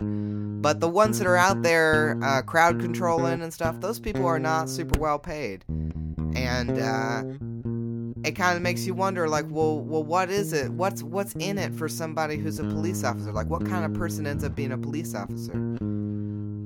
But 0.62 0.80
the 0.80 0.90
ones 0.90 1.20
that 1.20 1.28
are 1.28 1.38
out 1.38 1.62
there 1.62 2.18
uh, 2.24 2.42
crowd 2.42 2.80
controlling 2.80 3.42
and 3.42 3.54
stuff, 3.54 3.80
those 3.80 4.00
people 4.00 4.26
are 4.26 4.40
not 4.40 4.70
super 4.70 5.00
well 5.00 5.20
paid. 5.20 5.64
And 5.68 6.80
uh, 6.80 7.24
it 8.28 8.34
kind 8.34 8.56
of 8.56 8.62
makes 8.62 8.86
you 8.86 8.94
wonder, 8.94 9.30
like, 9.30 9.46
well, 9.50 9.80
well, 9.80 10.04
what 10.04 10.30
is 10.30 10.54
it? 10.54 10.72
What's 10.72 11.04
what's 11.04 11.34
in 11.36 11.58
it 11.58 11.74
for 11.76 11.88
somebody 11.88 12.38
who's 12.38 12.60
a 12.60 12.64
police 12.64 13.04
officer? 13.04 13.32
Like, 13.32 13.48
what 13.48 13.66
kind 13.66 13.86
of 13.86 13.94
person 13.94 14.26
ends 14.26 14.44
up 14.44 14.56
being 14.56 14.72
a 14.72 14.78
police 14.78 15.14
officer? 15.16 15.54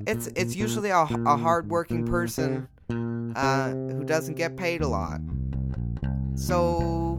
It's 0.07 0.27
it's 0.35 0.55
usually 0.55 0.89
a, 0.89 1.01
a 1.01 1.37
hardworking 1.37 2.05
person 2.05 2.67
uh, 3.35 3.71
who 3.71 4.03
doesn't 4.03 4.35
get 4.35 4.57
paid 4.57 4.81
a 4.81 4.87
lot. 4.87 5.19
So, 6.35 7.10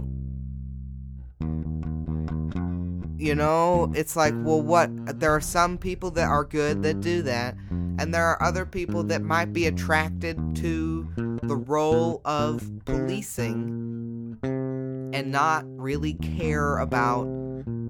you 3.23 3.37
know, 3.37 3.93
it's 3.95 4.17
like, 4.17 4.35
well, 4.39 4.61
what? 4.61 5.21
There 5.21 5.31
are 5.31 5.41
some 5.41 5.79
people 5.79 6.11
that 6.13 6.29
are 6.29 6.43
good 6.43 6.83
that 6.83 7.01
do 7.01 7.23
that, 7.23 7.55
and 7.71 8.13
there 8.13 8.27
are 8.27 8.43
other 8.43 8.67
people 8.67 9.05
that 9.05 9.23
might 9.23 9.53
be 9.53 9.67
attracted 9.67 10.57
to 10.57 11.09
the 11.45 11.55
role 11.55 12.21
of 12.25 12.69
policing 12.85 14.39
and 14.43 15.31
not 15.31 15.65
really 15.69 16.15
care 16.15 16.79
about 16.79 17.29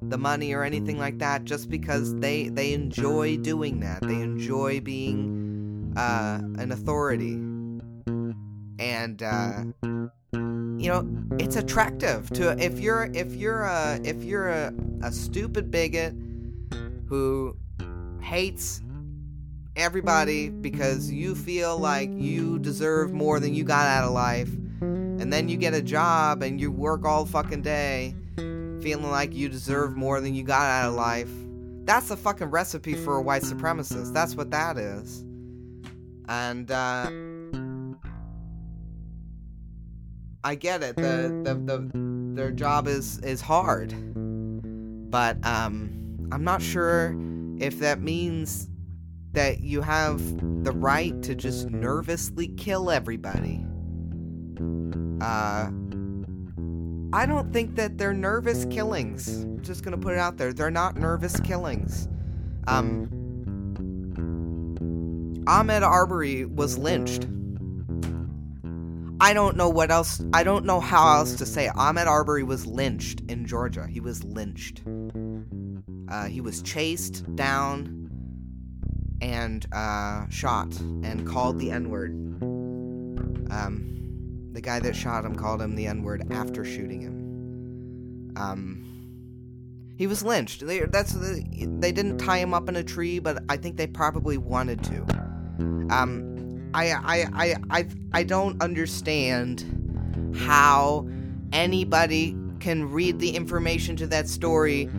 the 0.09 0.17
money 0.19 0.53
or 0.53 0.63
anything 0.63 0.99
like 0.99 1.17
that 1.17 1.45
just 1.45 1.67
because 1.67 2.13
they 2.19 2.49
they 2.49 2.73
enjoy 2.73 3.37
doing 3.37 3.79
that 3.79 4.01
they 4.01 4.21
enjoy 4.21 4.79
being 4.79 5.93
uh, 5.95 6.39
an 6.59 6.71
authority 6.71 7.33
and 8.77 9.23
uh, 9.23 9.63
you 10.83 10.89
know 10.89 11.07
it's 11.39 11.55
attractive 11.55 12.29
to 12.31 12.51
if 12.61 12.77
you're 12.79 13.09
if 13.13 13.33
you're 13.35 13.63
a 13.63 13.99
if 14.03 14.21
you're 14.21 14.49
a, 14.49 14.73
a 15.01 15.11
stupid 15.13 15.71
bigot 15.71 16.13
who 17.07 17.55
hates 18.21 18.81
everybody 19.77 20.49
because 20.49 21.09
you 21.09 21.35
feel 21.35 21.77
like 21.77 22.09
you 22.11 22.59
deserve 22.59 23.13
more 23.13 23.39
than 23.39 23.53
you 23.53 23.63
got 23.63 23.87
out 23.87 24.03
of 24.03 24.11
life 24.11 24.51
and 24.81 25.31
then 25.31 25.47
you 25.47 25.55
get 25.55 25.73
a 25.73 25.81
job 25.81 26.43
and 26.43 26.59
you 26.59 26.69
work 26.69 27.05
all 27.05 27.25
fucking 27.25 27.61
day, 27.61 28.13
feeling 28.35 29.09
like 29.09 29.33
you 29.33 29.47
deserve 29.47 29.95
more 29.95 30.19
than 30.19 30.35
you 30.35 30.43
got 30.43 30.63
out 30.63 30.89
of 30.89 30.95
life. 30.95 31.29
That's 31.85 32.11
a 32.11 32.17
fucking 32.17 32.47
recipe 32.47 32.93
for 32.93 33.15
a 33.15 33.21
white 33.21 33.43
supremacist. 33.43 34.13
That's 34.13 34.35
what 34.35 34.51
that 34.51 34.77
is. 34.77 35.21
And 36.27 36.69
uh 36.69 37.09
I 40.43 40.55
get 40.55 40.83
it. 40.83 40.95
The 40.95 41.41
the, 41.43 41.53
the 41.55 41.89
their 42.35 42.51
job 42.51 42.87
is 42.87 43.19
is 43.19 43.41
hard. 43.41 43.93
But 45.09 45.37
um 45.45 46.27
I'm 46.31 46.43
not 46.43 46.61
sure 46.61 47.15
if 47.59 47.79
that 47.79 48.01
means 48.01 48.67
that 49.33 49.61
you 49.61 49.81
have 49.81 50.19
the 50.63 50.71
right 50.71 51.21
to 51.23 51.35
just 51.35 51.69
nervously 51.69 52.47
kill 52.49 52.91
everybody. 52.91 53.65
Uh 55.21 55.69
I 57.15 57.25
don't 57.27 57.53
think 57.53 57.75
that 57.75 57.97
they're 57.97 58.13
nervous 58.13 58.65
killings. 58.65 59.43
I'm 59.43 59.61
just 59.61 59.83
gonna 59.83 59.97
put 59.97 60.13
it 60.13 60.19
out 60.19 60.37
there. 60.37 60.51
They're 60.51 60.71
not 60.71 60.97
nervous 60.97 61.39
killings. 61.39 62.09
Um 62.67 63.09
Ahmaud 65.45 65.83
Arbery 65.83 66.45
was 66.45 66.77
lynched. 66.77 67.27
I 69.23 69.33
don't 69.33 69.55
know 69.55 69.69
what 69.69 69.89
else. 69.89 70.21
I 70.33 70.43
don't 70.43 70.65
know 70.65 70.81
how 70.81 71.19
else 71.19 71.35
to 71.35 71.45
say. 71.45 71.69
Ahmaud 71.69 72.07
Arbery 72.07 72.43
was 72.43 72.67
lynched 72.67 73.21
in 73.29 73.45
Georgia. 73.45 73.87
He 73.87 74.01
was 74.01 74.21
lynched. 74.25 74.81
Uh, 76.09 76.25
he 76.25 76.41
was 76.41 76.61
chased 76.61 77.33
down 77.33 78.09
and 79.21 79.65
uh, 79.71 80.27
shot 80.27 80.77
and 80.77 81.25
called 81.25 81.57
the 81.57 81.71
N 81.71 81.89
word. 81.89 82.11
Um, 83.49 84.49
the 84.51 84.59
guy 84.59 84.81
that 84.81 84.93
shot 84.93 85.23
him 85.23 85.37
called 85.37 85.61
him 85.61 85.77
the 85.77 85.87
N 85.87 86.03
word 86.03 86.29
after 86.29 86.65
shooting 86.65 86.99
him. 86.99 88.33
Um, 88.35 89.93
he 89.97 90.05
was 90.05 90.21
lynched. 90.21 90.67
They, 90.67 90.81
that's 90.81 91.13
the, 91.13 91.45
they 91.79 91.93
didn't 91.93 92.17
tie 92.17 92.39
him 92.39 92.53
up 92.53 92.67
in 92.67 92.75
a 92.75 92.83
tree, 92.83 93.19
but 93.19 93.41
I 93.47 93.55
think 93.55 93.77
they 93.77 93.87
probably 93.87 94.37
wanted 94.37 94.83
to. 94.83 95.05
Um, 95.89 96.32
I, 96.73 96.91
I, 96.91 97.27
I, 97.33 97.55
I, 97.69 97.87
I 98.13 98.23
don't 98.23 98.61
understand 98.61 100.33
how 100.35 101.07
anybody 101.51 102.35
can 102.59 102.89
read 102.91 103.19
the 103.19 103.35
information 103.35 103.95
to 103.97 104.07
that 104.07 104.27
story 104.27 104.89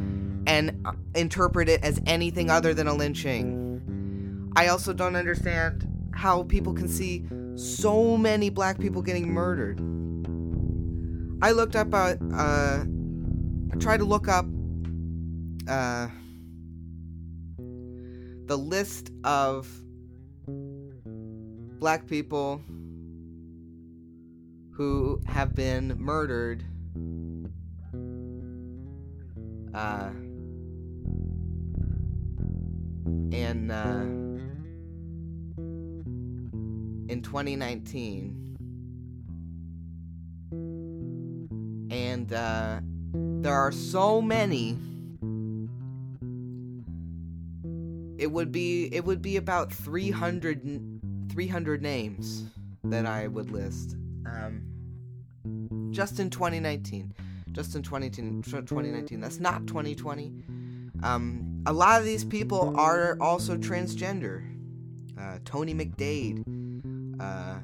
and 0.47 0.81
uh, 0.85 0.93
interpret 1.15 1.69
it 1.69 1.83
as 1.83 2.01
anything 2.07 2.51
other 2.51 2.75
than 2.75 2.87
a 2.87 2.95
lynching. 2.95 4.53
I 4.57 4.69
also 4.69 4.93
don't 4.93 5.17
understand 5.17 5.89
how 6.13 6.45
people 6.45 6.75
can 6.75 6.89
see 6.89 7.25
so 7.57 8.17
many 8.17 8.51
black 8.51 8.79
people 8.79 9.03
getting 9.03 9.33
murdered. 9.33 9.81
I 11.43 11.51
looked 11.51 11.77
up, 11.77 11.93
uh, 11.93 12.15
uh 12.33 12.85
I 13.73 13.77
tried 13.79 13.99
to 13.99 14.05
look 14.05 14.29
up, 14.29 14.47
uh, 15.69 16.09
the 18.47 18.57
list 18.57 19.11
of 19.25 19.69
black 21.85 22.07
people 22.07 22.63
who 24.73 25.21
have 25.27 25.55
been 25.55 25.95
murdered 25.99 26.65
uh, 29.75 30.09
in 33.37 33.71
uh, 33.71 34.01
in 37.13 37.21
2019 37.23 38.57
and 41.91 42.33
uh, 42.33 42.81
there 43.43 43.53
are 43.53 43.71
so 43.71 44.23
many. 44.23 44.79
It 48.17 48.33
would 48.33 48.51
be 48.53 48.89
it 48.91 49.05
would 49.05 49.21
be 49.21 49.37
about 49.37 49.71
300 49.71 50.94
300 51.31 51.83
names 51.83 52.45
that 52.85 53.07
I 53.07 53.27
would 53.27 53.51
list. 53.51 53.97
Um, 54.27 55.91
just 55.91 56.21
in 56.21 56.31
2019. 56.31 57.15
Just 57.53 57.75
in 57.77 57.83
2019, 57.83 58.43
2019. 58.43 59.21
That's 59.21 59.39
not 59.39 59.67
2020. 59.67 60.33
Um, 61.03 61.63
a 61.67 61.73
lot 61.73 62.01
of 62.01 62.05
these 62.05 62.25
people 62.25 62.75
are 62.79 63.17
also 63.21 63.57
transgender. 63.57 64.51
Uh, 65.19 65.39
Tony 65.45 65.75
McDade, 65.75 66.43
uh, 67.21 67.59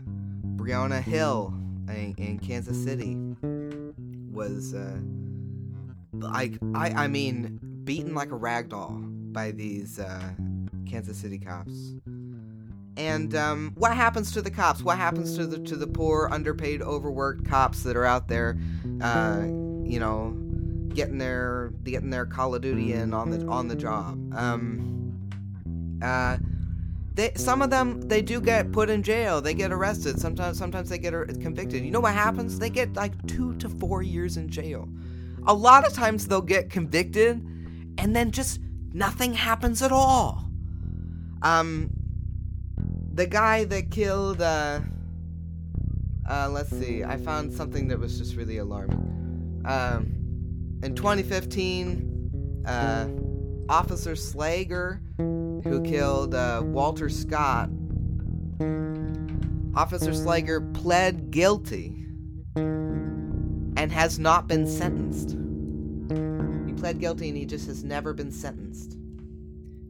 Breonna 0.56 1.02
Hill 1.02 1.52
in, 1.88 2.14
in, 2.18 2.38
Kansas 2.38 2.80
City 2.80 3.16
was, 4.32 4.74
uh, 4.74 4.98
like, 6.12 6.58
I, 6.74 6.90
I 6.90 7.08
mean, 7.08 7.58
beaten 7.84 8.14
like 8.14 8.30
a 8.30 8.36
rag 8.36 8.68
doll 8.68 9.00
by 9.32 9.50
these 9.50 9.98
uh, 9.98 10.30
Kansas 10.88 11.16
City 11.16 11.38
cops. 11.38 11.94
And 12.96 13.34
um, 13.34 13.72
what 13.76 13.94
happens 13.94 14.32
to 14.32 14.42
the 14.42 14.50
cops? 14.50 14.82
What 14.82 14.98
happens 14.98 15.36
to 15.36 15.46
the 15.46 15.58
to 15.60 15.76
the 15.76 15.86
poor, 15.86 16.28
underpaid, 16.30 16.82
overworked 16.82 17.44
cops 17.44 17.82
that 17.84 17.96
are 17.96 18.04
out 18.04 18.28
there, 18.28 18.58
uh, 19.00 19.42
you 19.84 19.98
know, 20.00 20.36
getting 20.94 21.18
their 21.18 21.72
getting 21.84 22.10
their 22.10 22.26
Call 22.26 22.54
of 22.54 22.62
Duty 22.62 22.92
in 22.92 23.14
on 23.14 23.30
the 23.30 23.46
on 23.46 23.68
the 23.68 23.76
job? 23.76 24.18
Um, 24.34 25.18
uh, 26.02 26.38
they 27.14 27.32
some 27.36 27.62
of 27.62 27.70
them 27.70 28.00
they 28.02 28.22
do 28.22 28.40
get 28.40 28.72
put 28.72 28.90
in 28.90 29.02
jail. 29.02 29.40
They 29.40 29.54
get 29.54 29.72
arrested. 29.72 30.20
Sometimes 30.20 30.58
sometimes 30.58 30.88
they 30.88 30.98
get 30.98 31.12
convicted. 31.40 31.84
You 31.84 31.90
know 31.90 32.00
what 32.00 32.14
happens? 32.14 32.58
They 32.58 32.70
get 32.70 32.94
like 32.94 33.26
two 33.26 33.54
to 33.56 33.68
four 33.68 34.02
years 34.02 34.36
in 34.36 34.48
jail. 34.48 34.88
A 35.46 35.54
lot 35.54 35.86
of 35.86 35.92
times 35.92 36.26
they'll 36.26 36.40
get 36.40 36.70
convicted, 36.70 37.40
and 37.98 38.14
then 38.14 38.30
just 38.30 38.60
nothing 38.92 39.32
happens 39.32 39.80
at 39.80 39.92
all. 39.92 40.44
Um, 41.42 41.90
the 43.14 43.26
guy 43.26 43.64
that 43.64 43.90
killed 43.90 44.40
uh 44.40 44.80
uh 46.28 46.48
let's 46.50 46.70
see 46.70 47.02
i 47.04 47.16
found 47.16 47.52
something 47.52 47.88
that 47.88 47.98
was 47.98 48.18
just 48.18 48.36
really 48.36 48.58
alarming. 48.58 49.62
Um 49.64 50.16
in 50.82 50.94
2015 50.94 52.62
uh 52.66 53.08
officer 53.68 54.12
slager 54.12 55.00
who 55.64 55.82
killed 55.82 56.34
uh, 56.34 56.62
walter 56.64 57.08
scott 57.08 57.68
officer 59.74 60.10
slager 60.10 60.72
pled 60.74 61.30
guilty 61.30 62.00
and 62.56 63.90
has 63.92 64.18
not 64.18 64.46
been 64.46 64.66
sentenced. 64.66 65.30
He 66.66 66.74
pled 66.74 67.00
guilty 67.00 67.28
and 67.28 67.36
he 67.38 67.46
just 67.46 67.66
has 67.66 67.82
never 67.84 68.12
been 68.12 68.30
sentenced. 68.30 68.96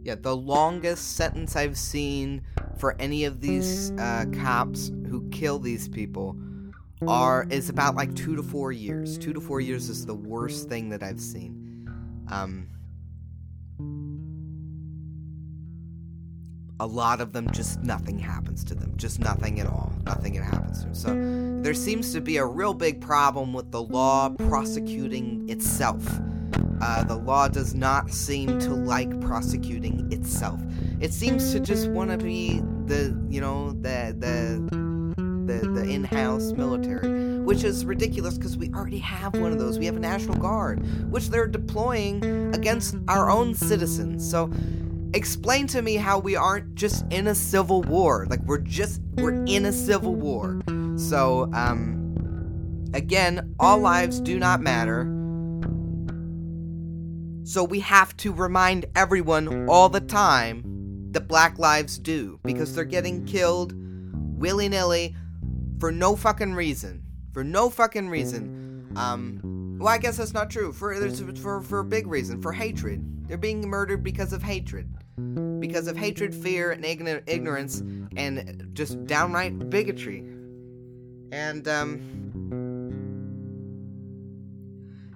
Yeah, 0.05 0.15
the 0.15 0.37
longest 0.37 1.17
sentence 1.17 1.57
I've 1.57 1.77
seen 1.77 2.43
for 2.81 2.97
any 2.99 3.27
of 3.27 3.43
these 3.43 3.93
uh, 3.93 4.25
cops 4.43 4.91
who 5.09 5.29
kill 5.31 5.59
these 5.59 5.87
people 5.87 6.35
are 7.07 7.47
is 7.51 7.69
about 7.69 7.95
like 7.95 8.15
two 8.15 8.35
to 8.35 8.43
four 8.43 8.73
years. 8.73 9.19
Two 9.19 9.35
to 9.35 9.41
four 9.41 9.61
years 9.61 9.89
is 9.91 10.07
the 10.07 10.15
worst 10.15 10.69
thing 10.69 10.89
that 10.89 11.03
I've 11.03 11.21
seen. 11.21 11.87
Um, 12.31 12.69
a 16.81 16.87
lot 16.87 17.21
of 17.21 17.33
them 17.35 17.51
just 17.53 17.83
nothing 17.83 18.19
happens 18.19 18.65
to 18.65 18.75
them. 18.75 18.95
Just 18.97 19.21
nothing 19.21 19.61
at 19.61 19.67
all. 19.67 19.93
Nothing 20.05 20.35
happens 20.35 20.79
to 20.81 20.85
them. 20.87 20.95
So 20.95 21.63
there 21.63 21.75
seems 21.75 22.13
to 22.15 22.21
be 22.23 22.39
a 22.39 22.47
real 22.47 22.73
big 22.73 23.03
problem 23.03 23.53
with 23.53 23.71
the 23.71 23.83
law 23.83 24.31
prosecuting 24.31 25.49
itself. 25.51 26.03
Uh, 26.81 27.05
the 27.05 27.17
law 27.17 27.49
does 27.49 27.75
not 27.75 28.11
seem 28.11 28.59
to 28.59 28.71
like 28.75 29.21
prosecuting 29.21 30.11
itself. 30.13 30.61
It 31.01 31.13
seems 31.13 31.53
to 31.53 31.61
just 31.61 31.89
want 31.91 32.11
to 32.11 32.19
be 32.19 32.61
the, 32.87 33.17
you 33.29 33.41
know, 33.41 33.73
the 33.73 34.15
the 34.19 34.91
the, 35.47 35.67
the 35.69 35.83
in-house 35.83 36.53
military, 36.53 37.41
which 37.41 37.65
is 37.65 37.85
ridiculous 37.85 38.39
because 38.39 38.57
we 38.57 38.71
already 38.71 39.01
have 39.01 39.37
one 39.37 39.51
of 39.53 39.59
those. 39.59 39.79
We 39.79 39.87
have 39.87 39.97
a 39.97 40.01
national 40.01 40.37
guard, 40.37 40.87
which 41.11 41.29
they're 41.29 41.49
deploying 41.49 42.55
against 42.55 42.95
our 43.09 43.31
own 43.31 43.55
citizens. 43.55 44.29
So 44.29 44.51
explain 45.13 45.67
to 45.69 45.83
me 45.83 45.97
how 45.97 46.21
we 46.21 46.37
aren't 46.37 46.77
just 46.77 47.05
in 47.11 47.27
a 47.27 47.35
civil 47.35 47.83
war. 47.83 48.27
Like 48.31 48.41
we're 48.45 48.59
just 48.59 49.01
we're 49.17 49.45
in 49.45 49.67
a 49.67 49.73
civil 49.73 50.15
war. 50.15 50.61
So 50.97 51.51
um 51.53 52.91
again, 52.95 53.55
all 53.59 53.79
lives 53.79 54.21
do 54.21 54.39
not 54.39 54.61
matter. 54.61 55.20
So 57.45 57.65
we 57.65 57.81
have 57.81 58.17
to 58.19 58.33
remind 58.33 58.87
everyone 58.95 59.69
all 59.69 59.89
the 59.89 60.01
time 60.01 60.63
that 61.13 61.27
black 61.27 61.59
lives 61.59 61.99
do 61.99 62.39
because 62.45 62.75
they're 62.75 62.85
getting 62.85 63.25
killed 63.25 63.75
willy 64.39 64.69
nilly 64.69 65.17
for 65.79 65.91
no 65.91 66.17
fucking 66.17 66.55
reason. 66.55 67.03
For 67.33 67.45
no 67.45 67.71
fucking 67.71 68.09
reason. 68.09 68.93
Um, 68.97 69.79
well, 69.79 69.89
I 69.89 69.99
guess 69.99 70.17
that's 70.17 70.35
not 70.35 70.51
true. 70.51 70.73
For 70.73 70.95
for 71.37 71.63
for 71.63 71.79
a 71.79 71.85
big 71.85 72.07
reason, 72.07 72.43
for 72.43 72.53
hatred. 72.53 73.03
They're 73.29 73.39
being 73.39 73.69
murdered 73.69 74.03
because 74.03 74.33
of 74.33 74.43
hatred, 74.43 74.93
because 75.61 75.87
of 75.87 75.97
hatred, 75.97 76.35
fear, 76.35 76.73
and 76.73 76.85
ignorance, 76.85 77.81
and 78.17 78.71
just 78.73 79.07
downright 79.07 79.71
bigotry. 79.71 80.25
And 81.31 81.69
um, 81.69 82.30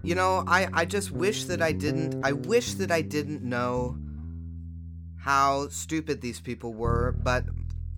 you 0.05 0.15
know, 0.15 0.45
I, 0.47 0.69
I 0.73 0.85
just 0.85 1.11
wish 1.11 1.45
that 1.45 1.63
I 1.63 1.73
didn't. 1.73 2.25
I 2.25 2.33
wish 2.33 2.75
that 2.75 2.91
I 2.91 3.01
didn't 3.01 3.43
know 3.43 3.97
how 5.19 5.69
stupid 5.69 6.21
these 6.21 6.41
people 6.41 6.75
were, 6.75 7.13
but, 7.23 7.45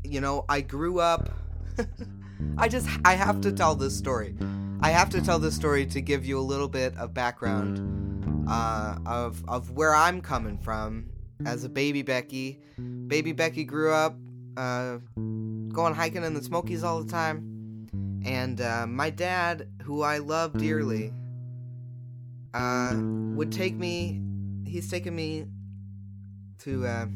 you 0.05 0.21
know, 0.21 0.45
I 0.49 0.61
grew 0.61 1.01
up. 1.01 1.31
I 2.59 2.69
just. 2.69 2.89
I 3.05 3.15
have 3.15 3.41
to 3.41 3.53
tell 3.53 3.75
this 3.75 3.97
story. 3.97 4.37
I 4.81 4.91
have 4.91 5.11
to 5.11 5.21
tell 5.21 5.39
this 5.39 5.57
story 5.57 5.85
to 5.87 6.01
give 6.01 6.25
you 6.25 6.39
a 6.39 6.47
little 6.47 6.69
bit 6.69 6.97
of 6.97 7.13
background 7.13 8.47
uh, 8.49 8.99
of, 9.05 9.43
of 9.49 9.73
where 9.73 9.95
I'm 9.95 10.21
coming 10.21 10.59
from 10.59 11.11
as 11.45 11.65
a 11.65 11.69
baby 11.69 12.03
Becky. 12.03 12.61
Baby 13.09 13.33
Becky 13.33 13.65
grew 13.65 13.93
up 13.93 14.17
uh, 14.57 14.99
going 15.17 15.95
hiking 15.95 16.25
in 16.25 16.35
the 16.35 16.43
Smokies 16.43 16.85
all 16.85 17.03
the 17.03 17.11
time. 17.11 17.89
And 18.25 18.61
uh, 18.61 18.87
my 18.87 19.11
dad, 19.11 19.69
who 19.83 20.03
I 20.03 20.19
love 20.19 20.57
dearly, 20.59 21.13
uh, 22.57 22.95
would 23.37 23.53
take 23.53 23.75
me. 23.77 24.21
He's 24.67 24.91
taken 24.91 25.15
me 25.15 25.45
to 26.61 26.87
uh, 26.87 27.07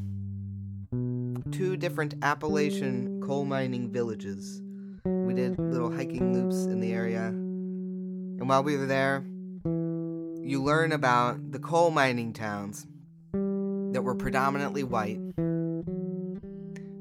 two 1.50 1.76
different 1.76 2.14
Appalachian 2.22 3.22
coal 3.22 3.44
mining 3.46 3.90
villages. 3.90 4.60
We 5.04 5.32
did 5.34 5.58
little 5.58 5.90
hiking 5.90 6.34
loops 6.34 6.66
in 6.66 6.80
the 6.80 6.92
area. 6.92 7.28
And 7.28 8.48
while 8.48 8.62
we 8.62 8.76
were 8.76 8.86
there, 8.86 9.24
you 9.64 10.62
learn 10.62 10.92
about 10.92 11.52
the 11.52 11.58
coal 11.58 11.90
mining 11.90 12.34
towns 12.34 12.86
that 13.32 14.02
were 14.02 14.14
predominantly 14.14 14.84
white, 14.84 15.20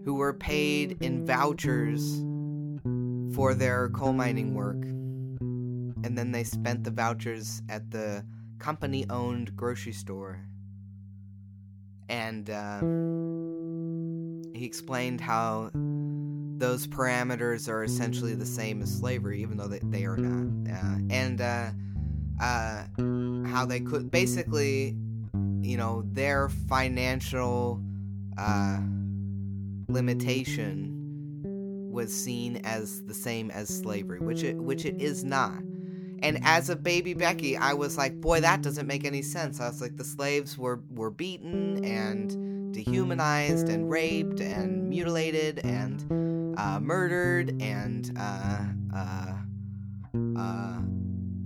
who 0.05 0.13
were 0.13 0.33
paid 0.33 0.97
in 1.01 1.25
vouchers 1.25 2.23
for 3.35 3.53
their 3.53 3.89
coal 3.89 4.13
mining 4.13 4.53
work. 4.53 4.77
And 6.03 6.17
then 6.17 6.31
they 6.31 6.43
spent 6.43 6.83
the 6.83 6.91
vouchers 6.91 7.61
at 7.69 7.91
the 7.91 8.25
company 8.57 9.05
owned 9.09 9.55
grocery 9.55 9.93
store. 9.93 10.41
And 12.07 12.49
uh, 12.49 12.79
he 14.57 14.65
explained 14.65 15.21
how 15.21 15.71
those 15.73 16.87
parameters 16.87 17.69
are 17.69 17.83
essentially 17.83 18.35
the 18.35 18.45
same 18.45 18.81
as 18.81 18.93
slavery, 18.93 19.41
even 19.41 19.57
though 19.57 19.67
they, 19.67 19.79
they 19.83 20.05
are 20.05 20.17
not. 20.17 20.71
Uh, 20.71 20.97
and 21.09 21.41
uh, 21.41 21.69
uh, 22.41 22.83
how 23.47 23.65
they 23.65 23.79
could 23.79 24.11
basically, 24.11 24.95
you 25.61 25.77
know, 25.77 26.03
their 26.11 26.49
financial 26.49 27.81
uh, 28.37 28.79
limitation 29.87 30.95
was 31.91 32.13
seen 32.13 32.57
as 32.63 33.03
the 33.03 33.13
same 33.13 33.51
as 33.51 33.69
slavery, 33.69 34.19
which 34.19 34.43
it 34.43 34.55
which 34.55 34.85
it 34.85 35.01
is 35.01 35.23
not. 35.23 35.61
And 36.21 36.39
as 36.43 36.69
a 36.69 36.75
baby 36.75 37.13
Becky, 37.13 37.57
I 37.57 37.73
was 37.73 37.97
like, 37.97 38.19
boy, 38.19 38.41
that 38.41 38.61
doesn't 38.61 38.87
make 38.87 39.05
any 39.05 39.21
sense. 39.21 39.59
I 39.59 39.67
was 39.67 39.81
like, 39.81 39.97
the 39.97 40.03
slaves 40.03 40.57
were 40.57 40.81
were 40.89 41.11
beaten 41.11 41.83
and 41.83 42.73
dehumanized 42.73 43.69
and 43.69 43.89
raped 43.89 44.39
and 44.39 44.89
mutilated 44.89 45.59
and 45.59 46.55
uh, 46.57 46.79
murdered 46.79 47.61
and 47.61 48.11
uh, 48.17 48.65
uh, 48.95 49.33
uh, 50.37 50.81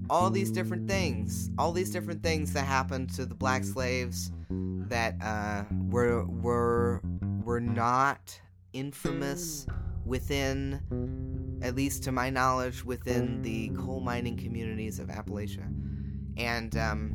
all 0.09 0.29
these 0.29 0.51
different 0.51 0.87
things, 0.87 1.49
all 1.57 1.71
these 1.71 1.91
different 1.91 2.23
things 2.23 2.53
that 2.53 2.65
happened 2.65 3.09
to 3.15 3.25
the 3.25 3.35
black 3.35 3.63
slaves 3.63 4.31
that 4.49 5.15
uh, 5.21 5.63
were 5.89 6.25
were 6.25 7.01
were 7.43 7.59
not 7.59 8.39
infamous 8.73 9.65
within, 10.05 10.79
at 11.63 11.75
least 11.75 12.03
to 12.03 12.11
my 12.11 12.29
knowledge, 12.29 12.83
within 12.83 13.41
the 13.41 13.69
coal 13.69 14.01
mining 14.01 14.37
communities 14.37 14.99
of 14.99 15.07
Appalachia. 15.07 15.65
And 16.37 16.75
um, 16.77 17.13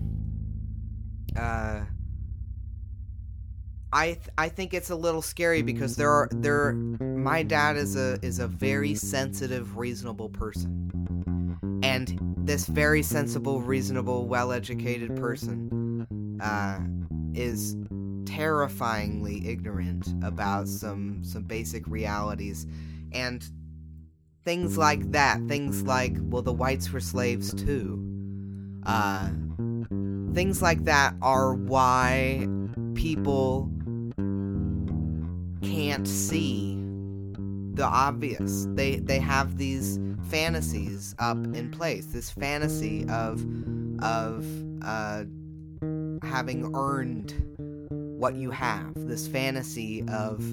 uh, 1.36 1.82
I 3.92 4.06
th- 4.06 4.28
I 4.36 4.48
think 4.48 4.74
it's 4.74 4.90
a 4.90 4.96
little 4.96 5.22
scary 5.22 5.62
because 5.62 5.96
there 5.96 6.10
are 6.10 6.28
there 6.32 6.72
my 6.72 7.42
dad 7.42 7.76
is 7.76 7.96
a 7.96 8.18
is 8.22 8.38
a 8.38 8.48
very 8.48 8.94
sensitive, 8.94 9.76
reasonable 9.76 10.30
person. 10.30 10.90
And 11.82 12.18
this 12.38 12.66
very 12.66 13.02
sensible, 13.02 13.60
reasonable, 13.60 14.26
well-educated 14.26 15.14
person 15.16 16.38
uh, 16.40 16.80
is 17.34 17.76
terrifyingly 18.26 19.46
ignorant 19.48 20.06
about 20.22 20.68
some 20.68 21.22
some 21.24 21.44
basic 21.44 21.86
realities 21.86 22.66
and 23.12 23.50
things 24.48 24.78
like 24.78 25.12
that 25.12 25.38
things 25.46 25.82
like 25.82 26.16
well 26.22 26.40
the 26.40 26.50
whites 26.50 26.90
were 26.90 27.00
slaves 27.00 27.52
too 27.52 28.02
uh 28.84 29.28
things 30.32 30.62
like 30.62 30.82
that 30.86 31.14
are 31.20 31.52
why 31.52 32.48
people 32.94 33.70
can't 35.60 36.08
see 36.08 36.82
the 37.74 37.84
obvious 37.84 38.66
they 38.70 38.96
they 39.00 39.18
have 39.18 39.58
these 39.58 40.00
fantasies 40.30 41.14
up 41.18 41.36
in 41.54 41.70
place 41.70 42.06
this 42.06 42.30
fantasy 42.30 43.06
of 43.10 43.44
of 44.02 44.46
uh 44.82 45.24
having 46.22 46.72
earned 46.74 47.34
what 47.88 48.34
you 48.34 48.50
have. 48.50 48.92
This 48.94 49.28
fantasy 49.28 50.02
of 50.08 50.44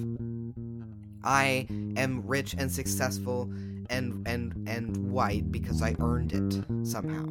I 1.24 1.66
am 1.96 2.22
rich 2.24 2.54
and 2.56 2.70
successful 2.70 3.50
and 3.90 4.26
and 4.26 4.68
and 4.68 5.12
white 5.12 5.50
because 5.50 5.82
I 5.82 5.94
earned 6.00 6.32
it 6.32 6.86
somehow. 6.86 7.26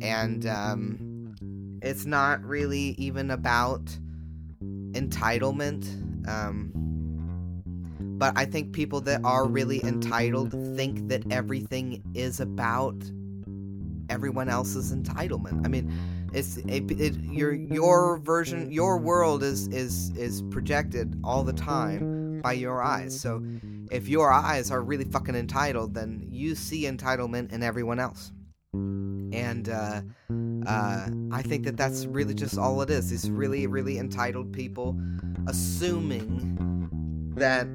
And 0.00 0.46
um, 0.46 1.34
it's 1.82 2.06
not 2.06 2.42
really 2.44 2.94
even 2.98 3.30
about 3.30 3.84
entitlement. 4.92 5.86
Um, 6.28 6.72
but 8.18 8.32
I 8.36 8.46
think 8.46 8.72
people 8.72 9.00
that 9.02 9.20
are 9.24 9.46
really 9.46 9.84
entitled 9.84 10.52
think 10.74 11.08
that 11.08 11.30
everything 11.30 12.02
is 12.14 12.40
about 12.40 12.96
everyone 14.08 14.48
else's 14.48 14.94
entitlement. 14.94 15.64
I 15.66 15.68
mean, 15.68 15.92
it's 16.32 16.56
it, 16.58 16.90
it, 16.90 17.14
your 17.24 17.52
your 17.52 18.18
version, 18.18 18.70
your 18.70 18.98
world 18.98 19.42
is 19.42 19.68
is 19.68 20.10
is 20.16 20.42
projected 20.50 21.18
all 21.22 21.42
the 21.42 21.52
time 21.52 22.40
by 22.42 22.54
your 22.54 22.82
eyes. 22.82 23.18
So 23.18 23.42
if 23.90 24.08
your 24.08 24.30
eyes 24.32 24.70
are 24.70 24.82
really 24.82 25.04
fucking 25.04 25.34
entitled, 25.34 25.94
then 25.94 26.26
you 26.30 26.54
see 26.54 26.82
entitlement 26.82 27.52
in 27.52 27.62
everyone 27.62 27.98
else. 27.98 28.32
And 28.72 29.68
uh, 29.68 30.02
uh, 30.66 31.08
I 31.30 31.42
think 31.42 31.64
that 31.64 31.76
that's 31.76 32.06
really 32.06 32.34
just 32.34 32.58
all 32.58 32.80
it 32.82 32.90
is. 32.90 33.10
These 33.10 33.30
really, 33.30 33.66
really 33.66 33.98
entitled 33.98 34.52
people 34.52 34.98
assuming 35.46 37.32
that 37.36 37.66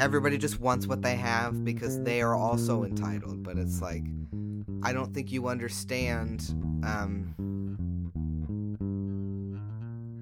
everybody 0.00 0.38
just 0.38 0.60
wants 0.60 0.86
what 0.86 1.02
they 1.02 1.16
have 1.16 1.64
because 1.64 2.02
they 2.02 2.22
are 2.22 2.34
also 2.34 2.84
entitled. 2.84 3.42
But 3.42 3.58
it's 3.58 3.80
like, 3.82 4.04
I 4.82 4.92
don't 4.92 5.12
think 5.12 5.32
you 5.32 5.48
understand. 5.48 6.42
Um, 6.84 7.34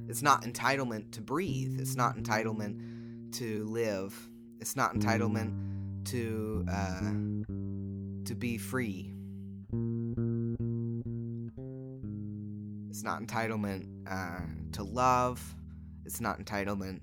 it's 0.09 0.23
not 0.23 0.43
entitlement 0.43 1.13
to 1.13 1.21
breathe. 1.21 1.81
It's 1.81 1.97
not 1.97 2.17
entitlement 2.17 3.33
to 3.39 3.65
live. 3.65 4.31
It's 4.65 4.77
not 4.77 4.95
entitlement 4.95 5.53
to 6.07 6.65
uh, 6.73 7.13
to 8.25 8.35
be 8.35 8.57
free. 8.57 9.13
It's 12.89 13.03
not 13.03 13.21
entitlement 13.21 13.87
uh, 14.11 14.41
to 14.73 14.83
love. 14.83 15.55
It's 16.07 16.19
not 16.19 16.39
entitlement 16.39 17.01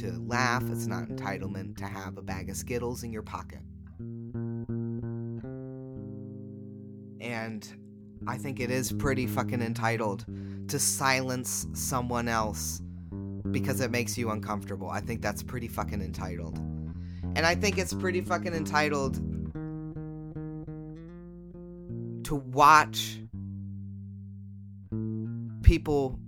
to 0.00 0.10
laugh. 0.26 0.64
It's 0.72 0.88
not 0.88 1.04
entitlement 1.04 1.76
to 1.76 1.86
have 1.86 2.18
a 2.18 2.22
bag 2.22 2.50
of 2.50 2.56
Skittles 2.56 3.04
in 3.04 3.12
your 3.12 3.22
pocket. 3.22 3.60
And 7.20 7.64
I 8.26 8.38
think 8.38 8.58
it 8.58 8.72
is 8.72 8.90
pretty 8.90 9.28
fucking 9.28 9.62
entitled 9.62 10.24
to 10.66 10.80
silence 10.80 11.68
someone 11.74 12.26
else 12.26 12.82
because 13.52 13.80
it 13.80 13.92
makes 13.92 14.18
you 14.18 14.30
uncomfortable. 14.30 14.90
I 14.90 14.98
think 14.98 15.22
that's 15.22 15.44
pretty 15.44 15.68
fucking 15.68 16.02
entitled. 16.02 16.58
And 17.38 17.46
I 17.46 17.54
think 17.54 17.78
it's 17.78 17.94
pretty 17.94 18.20
fucking 18.20 18.52
entitled 18.52 19.14
to 22.24 22.34
watch 22.34 23.20
people 25.62 26.18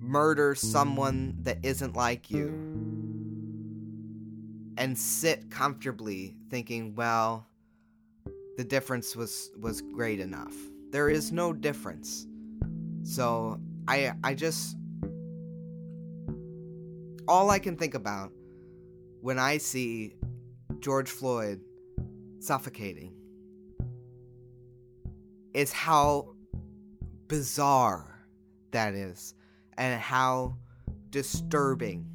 murder 0.00 0.56
someone 0.56 1.36
that 1.42 1.58
isn't 1.62 1.94
like 1.94 2.28
you 2.28 2.48
and 4.76 4.98
sit 4.98 5.48
comfortably 5.48 6.34
thinking, 6.50 6.96
well, 6.96 7.46
the 8.56 8.64
difference 8.64 9.14
was 9.14 9.52
was 9.60 9.80
great 9.80 10.18
enough. 10.18 10.56
There 10.90 11.08
is 11.08 11.30
no 11.30 11.52
difference. 11.52 12.26
So 13.04 13.60
I 13.86 14.12
I 14.24 14.34
just 14.34 14.76
all 17.28 17.50
I 17.50 17.60
can 17.60 17.76
think 17.76 17.94
about 17.94 18.32
when 19.20 19.38
I 19.38 19.58
see 19.58 20.14
George 20.80 21.10
Floyd 21.10 21.60
suffocating 22.40 23.12
is 25.52 25.72
how 25.72 26.34
bizarre 27.26 28.26
that 28.70 28.94
is 28.94 29.34
and 29.76 30.00
how 30.00 30.56
disturbing 31.10 32.06